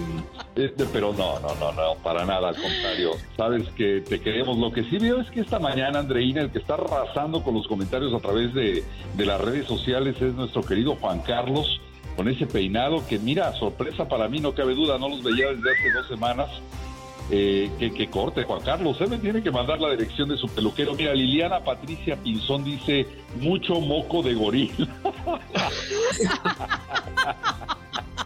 [0.55, 3.13] este, pero no, no, no, no, para nada, al contrario.
[3.35, 4.55] Sabes que te queremos.
[4.59, 7.67] Lo que sí veo es que esta mañana, Andreina, el que está arrasando con los
[7.67, 8.83] comentarios a través de,
[9.15, 11.81] de las redes sociales es nuestro querido Juan Carlos,
[12.15, 15.71] con ese peinado que, mira, sorpresa para mí, no cabe duda, no los veía desde
[15.71, 16.49] hace dos semanas.
[17.29, 18.93] Eh, que, corte, Juan Carlos.
[18.93, 20.93] Usted me tiene que mandar la dirección de su peluquero.
[20.93, 23.05] Mira, Liliana Patricia Pinzón dice
[23.41, 24.87] mucho moco de gorila.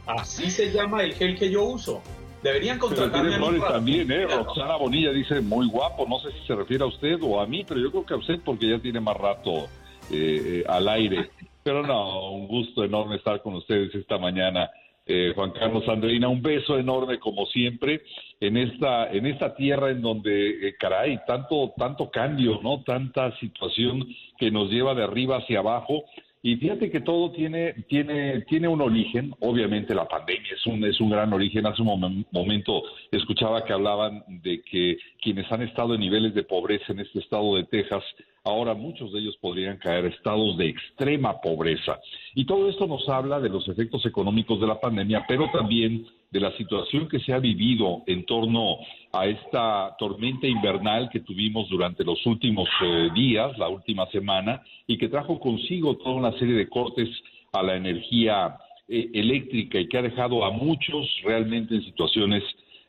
[0.06, 2.02] Así se llama el gel que yo uso.
[2.44, 4.26] Deberían contratarme flores también, ¿eh?
[4.26, 6.08] Roxana Bonilla dice muy guapo.
[6.08, 8.18] No sé si se refiere a usted o a mí, pero yo creo que a
[8.18, 9.68] usted porque ya tiene más rato
[10.10, 11.30] eh, al aire.
[11.64, 14.72] Pero no, un gusto enorme estar con ustedes esta mañana.
[15.06, 18.02] Eh, Juan Carlos Andreina, un beso enorme como siempre
[18.40, 24.08] en esta en esta tierra en donde eh, caray tanto tanto cambio, no tanta situación
[24.38, 26.04] que nos lleva de arriba hacia abajo
[26.44, 31.00] y fíjate que todo tiene, tiene, tiene un origen, obviamente la pandemia es un, es
[31.00, 31.68] un gran origen.
[31.68, 36.94] Hace un momento escuchaba que hablaban de que quienes han estado en niveles de pobreza
[36.94, 38.04] en este estado de Texas,
[38.44, 42.00] ahora muchos de ellos podrían caer estados de extrema pobreza.
[42.34, 46.40] Y todo esto nos habla de los efectos económicos de la pandemia, pero también de
[46.40, 48.78] la situación que se ha vivido en torno
[49.12, 54.98] a esta tormenta invernal que tuvimos durante los últimos eh, días, la última semana, y
[54.98, 57.10] que trajo consigo toda una serie de cortes
[57.52, 58.56] a la energía
[58.88, 62.44] eh, eléctrica y que ha dejado a muchos realmente en situaciones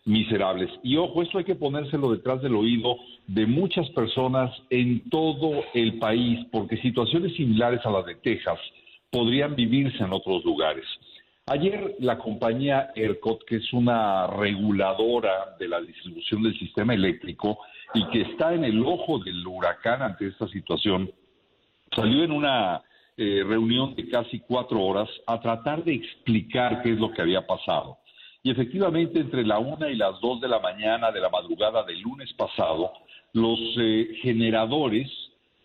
[0.04, 0.70] miserables.
[0.84, 5.98] Y ojo, esto hay que ponérselo detrás del oído de muchas personas en todo el
[5.98, 8.58] país, porque situaciones similares a las de Texas
[9.10, 10.84] podrían vivirse en otros lugares.
[11.46, 17.58] Ayer la compañía ERCOT, que es una reguladora de la distribución del sistema eléctrico
[17.94, 21.10] y que está en el ojo del huracán ante esta situación,
[21.94, 22.82] salió en una
[23.16, 27.44] eh, reunión de casi cuatro horas a tratar de explicar qué es lo que había
[27.44, 27.98] pasado.
[28.44, 32.00] Y efectivamente, entre la una y las dos de la mañana de la madrugada del
[32.00, 32.92] lunes pasado,
[33.32, 35.10] los eh, generadores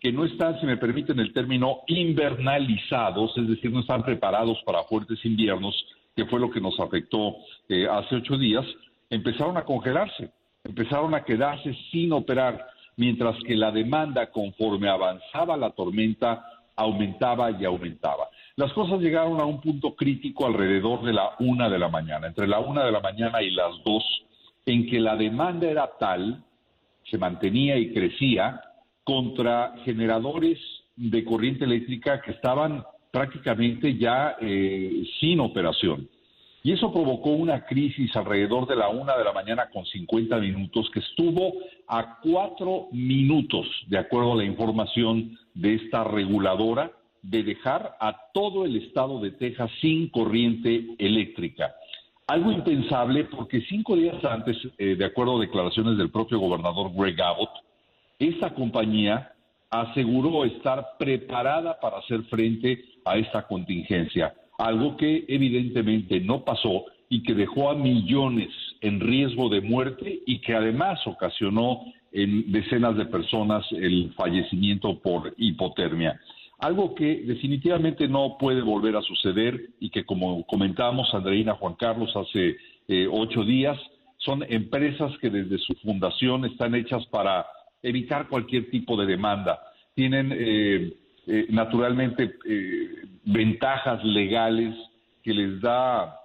[0.00, 4.84] que no están, si me permiten el término, invernalizados, es decir, no están preparados para
[4.84, 5.74] fuertes inviernos,
[6.14, 7.36] que fue lo que nos afectó
[7.68, 8.64] eh, hace ocho días,
[9.10, 10.30] empezaron a congelarse,
[10.64, 16.44] empezaron a quedarse sin operar, mientras que la demanda, conforme avanzaba la tormenta,
[16.76, 18.28] aumentaba y aumentaba.
[18.56, 22.46] Las cosas llegaron a un punto crítico alrededor de la una de la mañana, entre
[22.46, 24.04] la una de la mañana y las dos,
[24.66, 26.42] en que la demanda era tal,
[27.10, 28.60] se mantenía y crecía,
[29.08, 30.58] contra generadores
[30.94, 36.06] de corriente eléctrica que estaban prácticamente ya eh, sin operación.
[36.62, 40.90] Y eso provocó una crisis alrededor de la una de la mañana con 50 minutos
[40.92, 41.54] que estuvo
[41.86, 46.92] a cuatro minutos, de acuerdo a la información de esta reguladora,
[47.22, 51.74] de dejar a todo el estado de Texas sin corriente eléctrica.
[52.26, 57.18] Algo impensable porque cinco días antes, eh, de acuerdo a declaraciones del propio gobernador Greg
[57.22, 57.67] Abbott,
[58.18, 59.32] esta compañía
[59.70, 67.22] aseguró estar preparada para hacer frente a esta contingencia, algo que evidentemente no pasó y
[67.22, 68.48] que dejó a millones
[68.80, 71.80] en riesgo de muerte y que además ocasionó
[72.12, 76.18] en decenas de personas el fallecimiento por hipotermia.
[76.58, 82.10] Algo que definitivamente no puede volver a suceder y que, como comentábamos Andreina Juan Carlos
[82.16, 82.56] hace
[82.88, 83.78] eh, ocho días,
[84.16, 87.46] son empresas que desde su fundación están hechas para
[87.82, 89.60] evitar cualquier tipo de demanda.
[89.94, 90.92] Tienen eh,
[91.26, 92.88] eh, naturalmente eh,
[93.24, 94.74] ventajas legales
[95.22, 96.18] que les da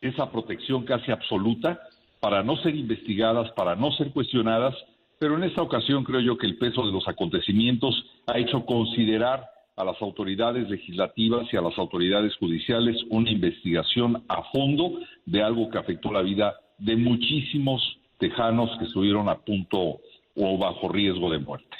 [0.00, 1.80] esa protección casi absoluta
[2.20, 4.74] para no ser investigadas, para no ser cuestionadas,
[5.18, 9.44] pero en esta ocasión creo yo que el peso de los acontecimientos ha hecho considerar
[9.76, 15.70] a las autoridades legislativas y a las autoridades judiciales una investigación a fondo de algo
[15.70, 20.00] que afectó la vida de muchísimos tejanos que estuvieron a punto
[20.38, 21.76] o bajo riesgo de muerte.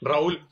[0.00, 0.46] Raúl,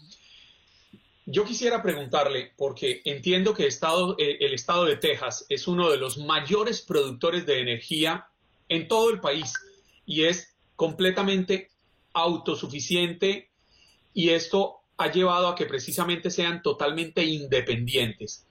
[1.27, 6.19] yo quisiera preguntarle, porque entiendo que eh, el estado de Texas es uno de los
[6.19, 8.27] mayores productores de energía
[8.69, 9.55] en todo el país
[10.05, 11.71] y es completamente
[12.13, 13.51] autosuficiente
[14.13, 18.47] y esto ha llevado a que precisamente sean totalmente independientes.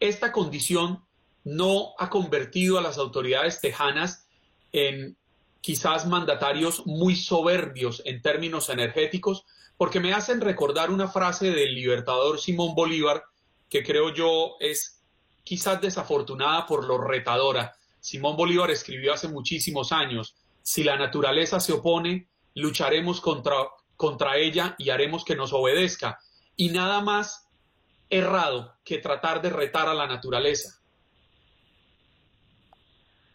[0.00, 1.04] Esta condición
[1.44, 4.26] no ha convertido a las autoridades tejanas
[4.72, 5.16] en
[5.64, 9.46] quizás mandatarios muy soberbios en términos energéticos,
[9.78, 13.24] porque me hacen recordar una frase del libertador Simón Bolívar
[13.70, 15.02] que creo yo es
[15.42, 17.72] quizás desafortunada por lo retadora.
[17.98, 23.54] Simón Bolívar escribió hace muchísimos años, si la naturaleza se opone, lucharemos contra,
[23.96, 26.18] contra ella y haremos que nos obedezca.
[26.56, 27.48] Y nada más
[28.10, 30.78] errado que tratar de retar a la naturaleza.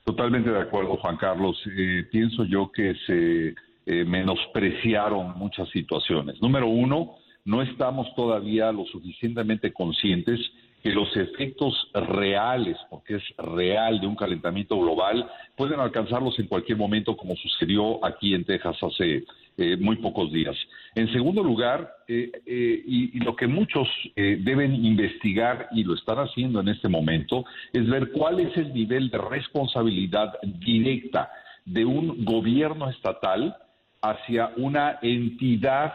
[0.09, 1.55] Totalmente de acuerdo, Juan Carlos.
[1.67, 3.53] Eh, pienso yo que se
[3.85, 6.41] eh, menospreciaron muchas situaciones.
[6.41, 10.39] Número uno, no estamos todavía lo suficientemente conscientes
[10.81, 16.79] que los efectos reales, porque es real de un calentamiento global, pueden alcanzarlos en cualquier
[16.79, 19.25] momento, como sucedió aquí en Texas hace
[19.57, 20.55] eh, muy pocos días.
[20.95, 26.59] En segundo lugar, eh, eh, y, lo que muchos deben investigar y lo están haciendo
[26.61, 31.29] en este momento, es ver cuál es el nivel de responsabilidad directa
[31.65, 33.55] de un gobierno estatal
[34.01, 35.93] hacia una entidad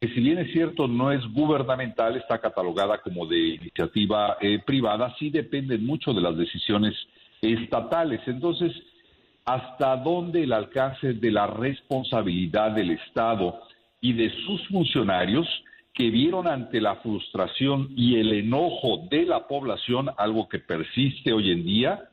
[0.00, 5.30] que si bien es cierto no es gubernamental, está catalogada como de iniciativa privada, sí
[5.30, 6.94] dependen mucho de las decisiones
[7.40, 8.20] estatales.
[8.26, 8.72] Entonces,
[9.44, 13.60] hasta dónde el alcance de la responsabilidad del Estado
[14.02, 15.46] y de sus funcionarios
[15.94, 21.52] que vieron ante la frustración y el enojo de la población, algo que persiste hoy
[21.52, 22.08] en día,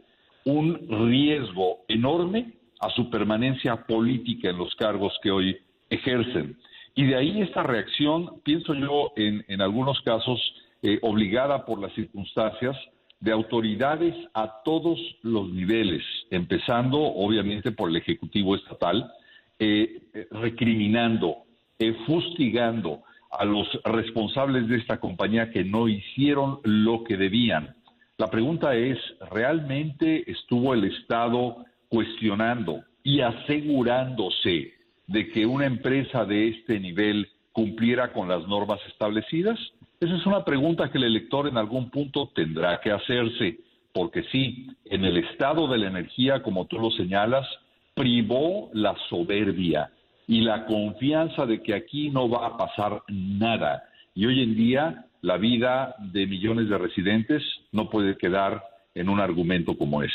[0.46, 5.58] un riesgo enorme a su permanencia política en los cargos que hoy
[5.90, 6.58] ejercen.
[6.96, 10.40] Y de ahí esta reacción, pienso yo, en, algunos casos,
[10.82, 12.78] eh, obligada por las circunstancias,
[13.20, 19.12] de autoridades a todos los niveles, empezando obviamente por el Ejecutivo Estatal,
[19.58, 21.44] eh, eh, recriminando,
[21.80, 27.76] eh, fustigando a los responsables de esta compañía que no hicieron lo que debían.
[28.18, 28.98] La pregunta es,
[29.32, 34.74] ¿realmente estuvo el Estado cuestionando y asegurándose
[35.08, 39.58] de que una empresa de este nivel cumpliera con las normas establecidas?
[40.02, 43.60] Esa es una pregunta que el elector en algún punto tendrá que hacerse,
[43.94, 47.48] porque sí, en el estado de la energía, como tú lo señalas,
[47.96, 49.92] privó la soberbia
[50.30, 53.84] y la confianza de que aquí no va a pasar nada.
[54.14, 58.64] Y hoy en día la vida de millones de residentes no puede quedar
[58.94, 60.14] en un argumento como ese.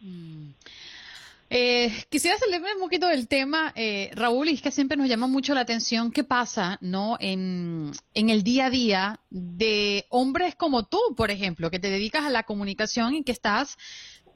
[0.00, 0.50] Mm.
[1.50, 5.26] Eh, quisiera salirme un poquito del tema, eh, Raúl, y es que siempre nos llama
[5.26, 7.16] mucho la atención qué pasa, ¿no?
[7.20, 12.24] En, en el día a día de hombres como tú, por ejemplo, que te dedicas
[12.24, 13.76] a la comunicación y que estás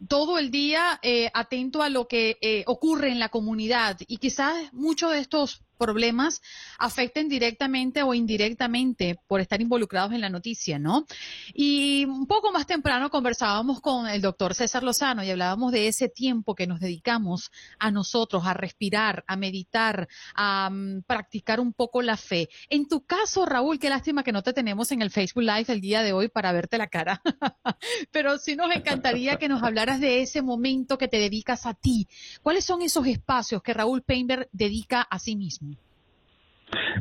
[0.09, 3.99] todo el día eh, atento a lo que eh, ocurre en la comunidad.
[4.07, 6.41] Y quizás muchos de estos problemas
[6.79, 11.07] afecten directamente o indirectamente por estar involucrados en la noticia, ¿no?
[11.53, 16.09] Y un poco más temprano conversábamos con el doctor César Lozano y hablábamos de ese
[16.09, 22.01] tiempo que nos dedicamos a nosotros, a respirar, a meditar, a mm, practicar un poco
[22.01, 22.49] la fe.
[22.71, 25.81] En tu caso, Raúl, qué lástima que no te tenemos en el Facebook Live el
[25.81, 27.21] día de hoy para verte la cara,
[28.13, 32.07] pero sí nos encantaría que nos hablaras de ese momento que te dedicas a ti.
[32.41, 35.72] ¿Cuáles son esos espacios que Raúl Painter dedica a sí mismo?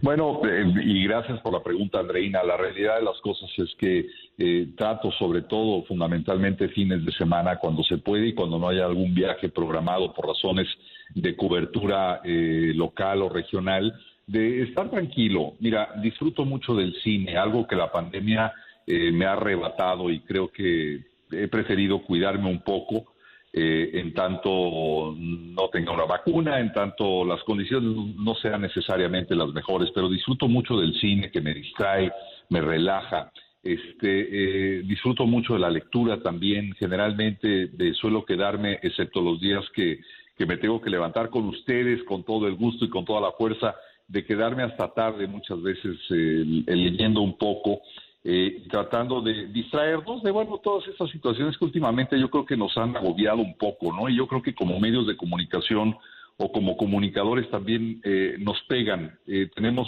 [0.01, 2.43] Bueno, eh, y gracias por la pregunta, Andreina.
[2.43, 4.07] La realidad de las cosas es que
[4.37, 8.85] eh, trato sobre todo fundamentalmente fines de semana cuando se puede y cuando no haya
[8.85, 10.67] algún viaje programado por razones
[11.13, 13.93] de cobertura eh, local o regional,
[14.25, 15.53] de estar tranquilo.
[15.59, 18.53] Mira, disfruto mucho del cine, algo que la pandemia
[18.87, 20.99] me ha arrebatado y creo que
[21.31, 23.13] he preferido cuidarme un poco
[23.53, 29.49] eh, en tanto no tenga una vacuna, en tanto las condiciones no sean necesariamente las
[29.49, 32.11] mejores, pero disfruto mucho del cine que me distrae,
[32.49, 33.31] me relaja.
[33.63, 36.73] Este, eh, disfruto mucho de la lectura también.
[36.79, 39.99] Generalmente de, suelo quedarme, excepto los días que,
[40.37, 43.33] que me tengo que levantar con ustedes, con todo el gusto y con toda la
[43.33, 43.75] fuerza,
[44.07, 47.81] de quedarme hasta tarde muchas veces eh, leyendo un poco
[48.23, 52.77] eh, tratando de distraernos de, bueno, todas estas situaciones que últimamente yo creo que nos
[52.77, 54.09] han agobiado un poco, ¿no?
[54.09, 55.95] Y yo creo que como medios de comunicación
[56.37, 59.17] o como comunicadores también eh, nos pegan.
[59.27, 59.87] Eh, tenemos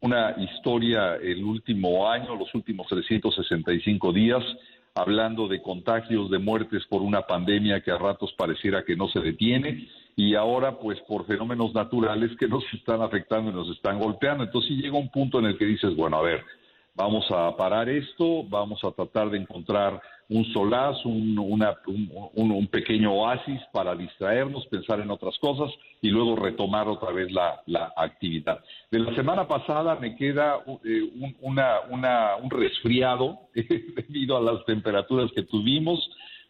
[0.00, 4.42] una historia el último año, los últimos 365 días,
[4.94, 9.20] hablando de contagios, de muertes por una pandemia que a ratos pareciera que no se
[9.20, 14.44] detiene y ahora pues por fenómenos naturales que nos están afectando y nos están golpeando.
[14.44, 16.44] Entonces llega un punto en el que dices, bueno, a ver,
[16.94, 23.60] vamos a parar esto, vamos a tratar de encontrar un solaz, un, un, pequeño oasis
[23.72, 25.70] para distraernos, pensar en otras cosas
[26.00, 27.62] y luego retomar otra vez la,
[27.96, 28.60] actividad.
[28.90, 31.02] De la semana pasada me queda eh,
[31.40, 36.00] un, resfriado debido a las temperaturas que tuvimos,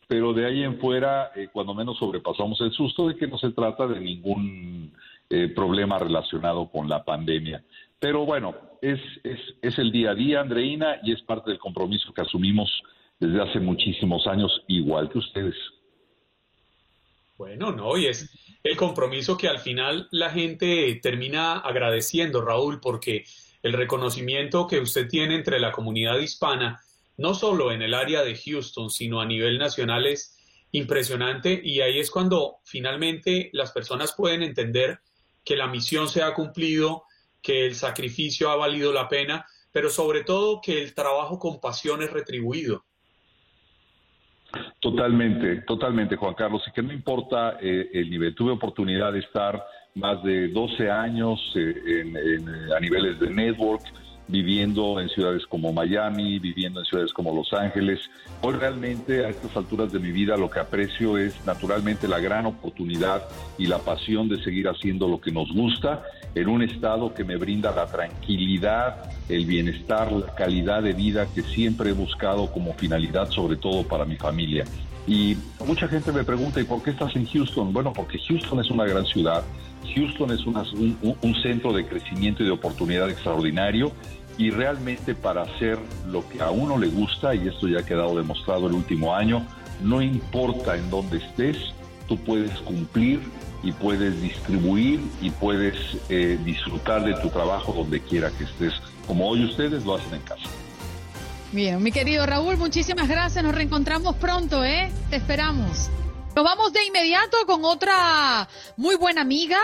[0.07, 3.51] pero de ahí en fuera, eh, cuando menos sobrepasamos el susto de que no se
[3.51, 4.93] trata de ningún
[5.31, 7.65] eh, problema relacionado con la pandemia.
[8.05, 12.13] Pero bueno, es, es, es el día a día, Andreina, y es parte del compromiso
[12.13, 12.71] que asumimos
[13.19, 15.55] desde hace muchísimos años, igual que ustedes.
[17.39, 18.29] Bueno, no, y es
[18.63, 23.25] el compromiso que al final la gente termina agradeciendo, Raúl, porque
[23.63, 26.83] el reconocimiento que usted tiene entre la comunidad hispana,
[27.17, 30.37] no solo en el área de Houston, sino a nivel nacional, es
[30.73, 34.99] impresionante y ahí es cuando finalmente las personas pueden entender
[35.43, 37.05] que la misión se ha cumplido,
[37.45, 42.03] que el sacrificio ha valido la pena, pero sobre todo que el trabajo con pasión
[42.03, 42.85] es retribuido.
[44.81, 48.35] Totalmente, totalmente, Juan Carlos, y que no importa eh, el nivel.
[48.35, 49.63] Tuve oportunidad de estar
[49.95, 52.05] más de 12 años eh,
[52.75, 53.83] a niveles de network,
[54.29, 58.11] viviendo en ciudades como Miami, viviendo en ciudades como Los Ángeles.
[58.41, 62.47] Hoy realmente a estas alturas de mi vida lo que aprecio es naturalmente la gran
[62.47, 63.23] oportunidad
[63.59, 66.03] y la pasión de seguir haciendo lo que nos gusta
[66.35, 71.43] en un estado que me brinda la tranquilidad, el bienestar, la calidad de vida que
[71.43, 74.65] siempre he buscado como finalidad, sobre todo para mi familia.
[75.07, 77.73] Y mucha gente me pregunta, ¿y por qué estás en Houston?
[77.73, 79.45] Bueno, porque Houston es una gran ciudad,
[79.95, 83.93] Houston es un, centro de crecimiento y de oportunidad extraordinario
[84.37, 88.17] y realmente para hacer lo que a uno le gusta, y esto ya ha quedado
[88.17, 89.47] demostrado el último año,
[89.81, 91.57] no importa en dónde estés,
[92.09, 93.21] tú puedes cumplir
[93.63, 95.75] y puedes distribuir y puedes
[96.09, 98.75] eh, disfrutar de tu trabajo donde quiera que estés,
[99.07, 100.49] como hoy ustedes lo hacen en casa.
[101.53, 103.45] Bien, mi querido Raúl, muchísimas gracias.
[103.45, 104.91] Nos reencontramos pronto, ¿eh?
[105.09, 105.89] Te esperamos.
[106.35, 109.59] Nos vamos de inmediato con otra muy buena amiga,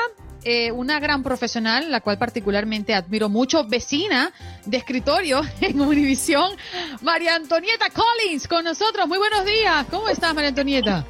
[0.44, 4.32] eh, una gran profesional, la cual particularmente admiro mucho, vecina
[4.64, 6.52] de escritorio en Univisión,
[7.02, 9.06] María Antonieta Collins, con nosotros.
[9.06, 9.86] Muy buenos días.
[9.90, 11.04] ¿Cómo estás, María Antonieta?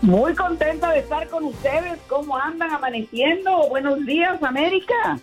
[0.00, 1.98] Muy contenta de estar con ustedes.
[2.08, 3.68] ¿Cómo andan amaneciendo?
[3.68, 5.20] Buenos días, América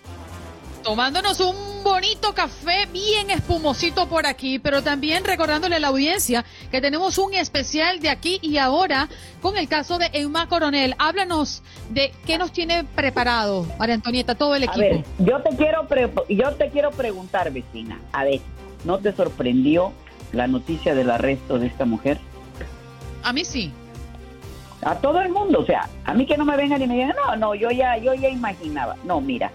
[0.83, 6.81] tomándonos un bonito café bien espumosito por aquí, pero también recordándole a la audiencia que
[6.81, 9.09] tenemos un especial de aquí y ahora
[9.41, 10.95] con el caso de Emma Coronel.
[10.97, 14.79] Háblanos de qué nos tiene preparado, María Antonieta, todo el equipo.
[14.79, 15.87] A ver, yo te quiero,
[16.29, 18.41] yo te quiero preguntar, vecina, a ver,
[18.83, 19.93] ¿no te sorprendió
[20.31, 22.19] la noticia del arresto de esta mujer?
[23.23, 23.71] A mí sí.
[24.81, 27.15] A todo el mundo, o sea, a mí que no me vengan y me digan,
[27.25, 28.95] no, no, yo ya, yo ya imaginaba.
[29.03, 29.51] No, mira,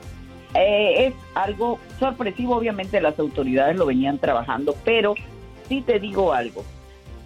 [0.54, 5.14] eh, es algo sorpresivo, obviamente las autoridades lo venían trabajando, pero
[5.68, 6.64] sí te digo algo.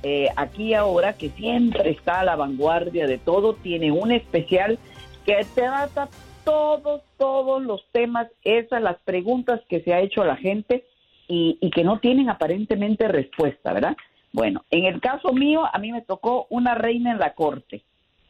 [0.02, 4.78] Eh, aquí ahora que siempre está a la vanguardia de todo, tiene un especial
[5.26, 6.08] que trata
[6.44, 10.84] todos, todos los temas, esas las preguntas que se ha hecho la gente
[11.26, 13.96] y, y que no tienen aparentemente respuesta, ¿verdad?
[14.32, 17.82] Bueno, en el caso mío, a mí me tocó una reina en la corte,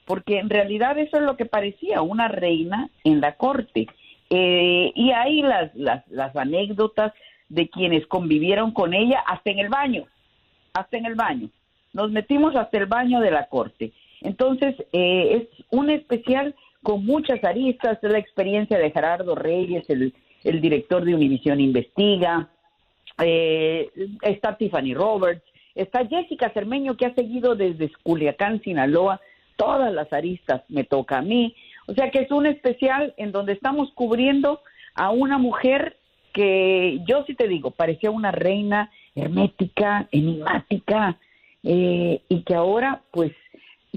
[0.05, 3.89] porque en realidad eso es lo que parecía, una reina en la corte.
[4.31, 7.13] Eh, y hay las, las, las anécdotas
[7.49, 10.05] de quienes convivieron con ella hasta en el baño,
[10.75, 11.49] hasta en el baño.
[11.93, 13.93] Nos metimos hasta el baño de la corte.
[14.21, 20.15] Entonces, eh, es un especial con muchas aristas, es la experiencia de Gerardo Reyes, el,
[20.45, 22.49] el director de Univisión Investiga,
[23.23, 23.91] eh,
[24.23, 25.43] está Tiffany Roberts,
[25.75, 29.21] está Jessica Cermeño, que ha seguido desde Culiacán, Sinaloa,
[29.57, 31.55] todas las aristas me toca a mí,
[31.89, 34.61] o sea que es un especial en donde estamos cubriendo
[34.95, 35.97] a una mujer
[36.33, 41.19] que yo sí te digo, parecía una reina hermética, enigmática,
[41.65, 43.33] eh, y que ahora, pues,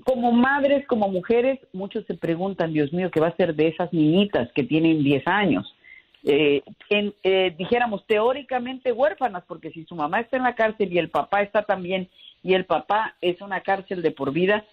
[0.05, 3.91] como madres, como mujeres, muchos se preguntan, Dios mío, ¿qué va a ser de esas
[3.91, 5.75] niñitas que tienen 10 años?
[6.23, 11.09] Eh, eh, dijéramos teóricamente huérfanas, porque si su mamá está en la cárcel y el
[11.09, 12.09] papá está también,
[12.41, 14.65] y el papá es una cárcel de por vida,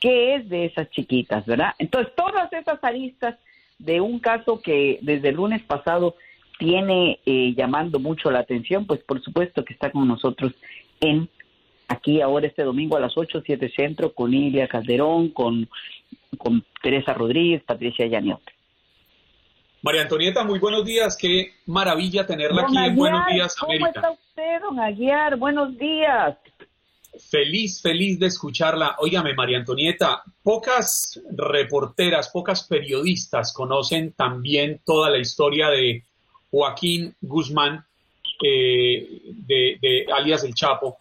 [0.00, 1.74] qué es de esas chiquitas, ¿verdad?
[1.78, 3.36] Entonces, todas esas aristas
[3.78, 6.16] de un caso que desde el lunes pasado
[6.58, 10.52] tiene eh, llamando mucho la atención, pues por supuesto que está con nosotros
[11.00, 11.28] en
[11.88, 15.68] aquí ahora este domingo a las 8, 7 Centro, con Ilia Calderón, con,
[16.38, 18.42] con Teresa Rodríguez, Patricia Yaniot.
[19.82, 21.16] María Antonieta, muy buenos días.
[21.16, 23.92] Qué maravilla tenerla aquí en Buenos Días América.
[23.92, 25.36] ¿Cómo está usted, don Aguiar?
[25.36, 26.36] Buenos días.
[27.18, 28.96] Feliz, feliz de escucharla.
[28.98, 36.04] Óigame, María Antonieta, pocas reporteras, pocas periodistas conocen también toda la historia de
[36.50, 37.84] Joaquín Guzmán,
[38.42, 40.98] eh, de, de alias El Chapo,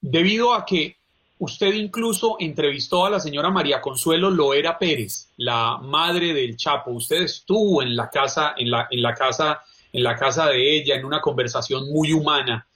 [0.00, 0.96] debido a que
[1.38, 6.92] usted incluso entrevistó a la señora María Consuelo Loera Pérez, la madre del Chapo.
[6.92, 9.62] Usted estuvo en la casa, en la, en la casa,
[9.92, 12.66] en la casa de ella, en una conversación muy humana.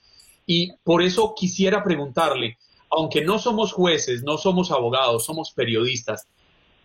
[0.53, 2.57] Y por eso quisiera preguntarle,
[2.89, 6.27] aunque no somos jueces, no somos abogados, somos periodistas,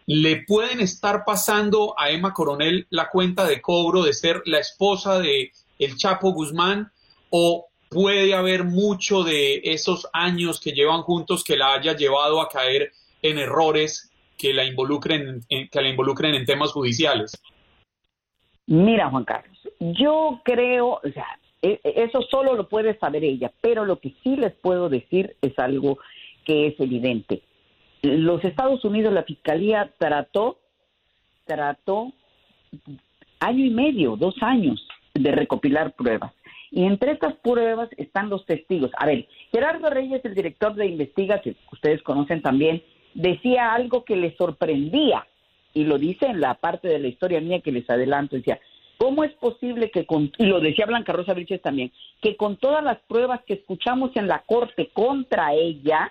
[0.07, 5.19] ¿le pueden estar pasando a Emma Coronel la cuenta de cobro de ser la esposa
[5.19, 5.51] de
[5.81, 6.93] el Chapo Guzmán
[7.31, 12.49] o puede haber mucho de esos años que llevan juntos que la haya llevado a
[12.49, 17.33] caer en errores que la involucren en, que la involucren en temas judiciales?
[18.69, 21.27] Mira, Juan Carlos, yo creo, o sea,
[21.83, 25.99] eso solo lo puede saber ella, pero lo que sí les puedo decir es algo
[26.45, 27.43] que es evidente.
[28.03, 30.59] Los Estados Unidos, la Fiscalía trató,
[31.45, 32.13] trató
[33.41, 36.33] año y medio, dos años de recopilar pruebas.
[36.71, 38.91] Y entre estas pruebas están los testigos.
[38.99, 42.83] A ver, Gerardo Reyes, el director de Investiga, que ustedes conocen también,
[43.15, 45.27] decía algo que le sorprendía,
[45.73, 48.59] y lo dice en la parte de la historia mía que les adelanto, decía,
[48.99, 51.93] ¿Cómo es posible que, con, y lo decía Blanca Rosa Briches también,
[52.23, 56.11] que con todas las pruebas que escuchamos en la corte contra ella,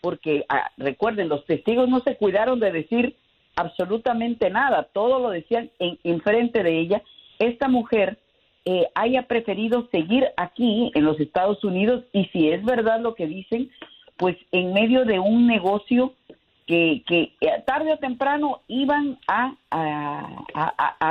[0.00, 3.16] porque ah, recuerden, los testigos no se cuidaron de decir
[3.54, 7.02] absolutamente nada, todo lo decían en, frente de ella,
[7.38, 8.18] esta mujer
[8.64, 13.26] eh, haya preferido seguir aquí en los Estados Unidos y si es verdad lo que
[13.26, 13.70] dicen,
[14.16, 16.12] pues en medio de un negocio
[16.66, 17.32] que, eh,
[17.64, 19.54] tarde o temprano iban a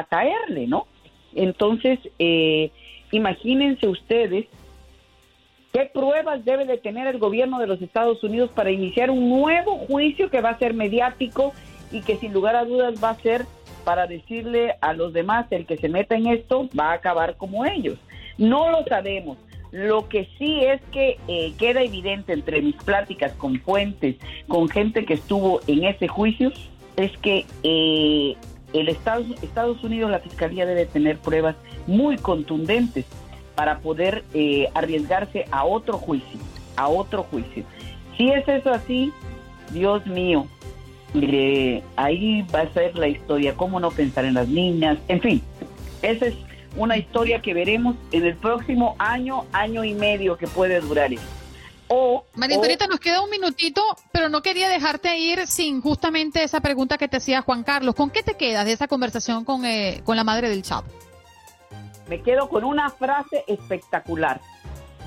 [0.10, 0.88] caerle, ¿no?
[1.36, 2.72] Entonces, eh,
[3.12, 4.46] imagínense ustedes
[5.74, 9.78] qué pruebas debe de tener el gobierno de los Estados Unidos para iniciar un nuevo
[9.80, 11.54] juicio que va a ser mediático
[11.92, 13.46] y que sin lugar a dudas va a ser
[13.84, 17.66] para decirle a los demás, el que se meta en esto va a acabar como
[17.66, 18.00] ellos.
[18.38, 19.38] No lo sabemos.
[19.72, 24.16] Lo que sí es que eh, queda evidente entre mis pláticas con fuentes,
[24.48, 26.52] con gente que estuvo en ese juicio,
[26.96, 28.36] es que eh,
[28.74, 31.56] el Estados, Estados Unidos, la Fiscalía debe tener pruebas
[31.88, 33.06] muy contundentes
[33.56, 36.40] para poder eh, arriesgarse a otro juicio,
[36.76, 37.64] a otro juicio.
[38.18, 39.14] Si es eso así,
[39.72, 40.48] Dios mío,
[41.96, 45.42] ahí va a ser la historia, cómo no pensar en las niñas, en fin,
[46.02, 46.36] esa es
[46.76, 51.45] una historia que veremos en el próximo año, año y medio que puede durar esto.
[51.98, 53.82] O, María Antonieta, nos queda un minutito,
[54.12, 57.96] pero no quería dejarte ir sin justamente esa pregunta que te hacía Juan Carlos.
[57.96, 60.90] ¿Con qué te quedas de esa conversación con, eh, con la madre del Chapo?
[62.10, 64.42] Me quedo con una frase espectacular.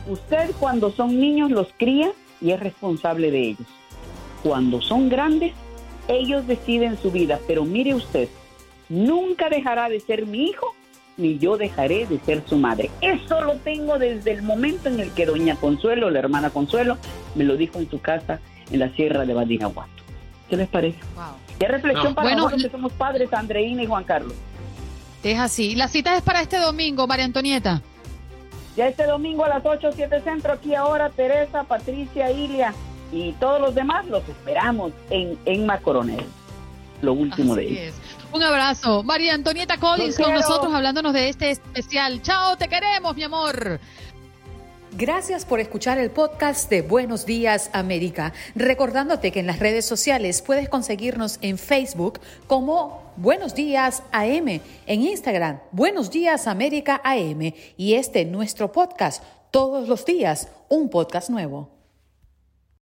[0.08, 2.10] Usted cuando son niños los cría
[2.40, 3.68] y es responsable de ellos.
[4.42, 5.52] Cuando son grandes,
[6.08, 7.38] ellos deciden su vida.
[7.46, 8.30] Pero mire usted,
[8.88, 10.74] nunca dejará de ser mi hijo
[11.18, 12.90] ni yo dejaré de ser su madre.
[13.00, 16.96] Eso lo tengo desde el momento en el que doña Consuelo, la hermana Consuelo,
[17.34, 18.40] me lo dijo en su casa
[18.70, 19.90] en la sierra de Badiraguato.
[20.48, 20.98] ¿Qué les parece?
[21.58, 24.34] ¿Qué reflexión para nosotros que somos padres, Andreina y Juan Carlos?
[25.22, 25.74] Es así.
[25.74, 27.82] La cita es para este domingo, María Antonieta.
[28.76, 32.72] Ya este domingo a las 8, 7 centro, aquí ahora Teresa, Patricia, Ilia
[33.10, 36.24] y todos los demás los esperamos en, en Macoronel.
[37.02, 37.94] Lo último de ellos.
[38.32, 39.02] Un abrazo.
[39.02, 42.20] María Antonieta Collins con nosotros hablándonos de este especial.
[42.22, 43.80] Chao, te queremos, mi amor.
[44.92, 48.32] Gracias por escuchar el podcast de Buenos Días América.
[48.54, 55.02] Recordándote que en las redes sociales puedes conseguirnos en Facebook como Buenos Días AM, en
[55.02, 61.77] Instagram Buenos Días América AM y este nuestro podcast todos los días, un podcast nuevo.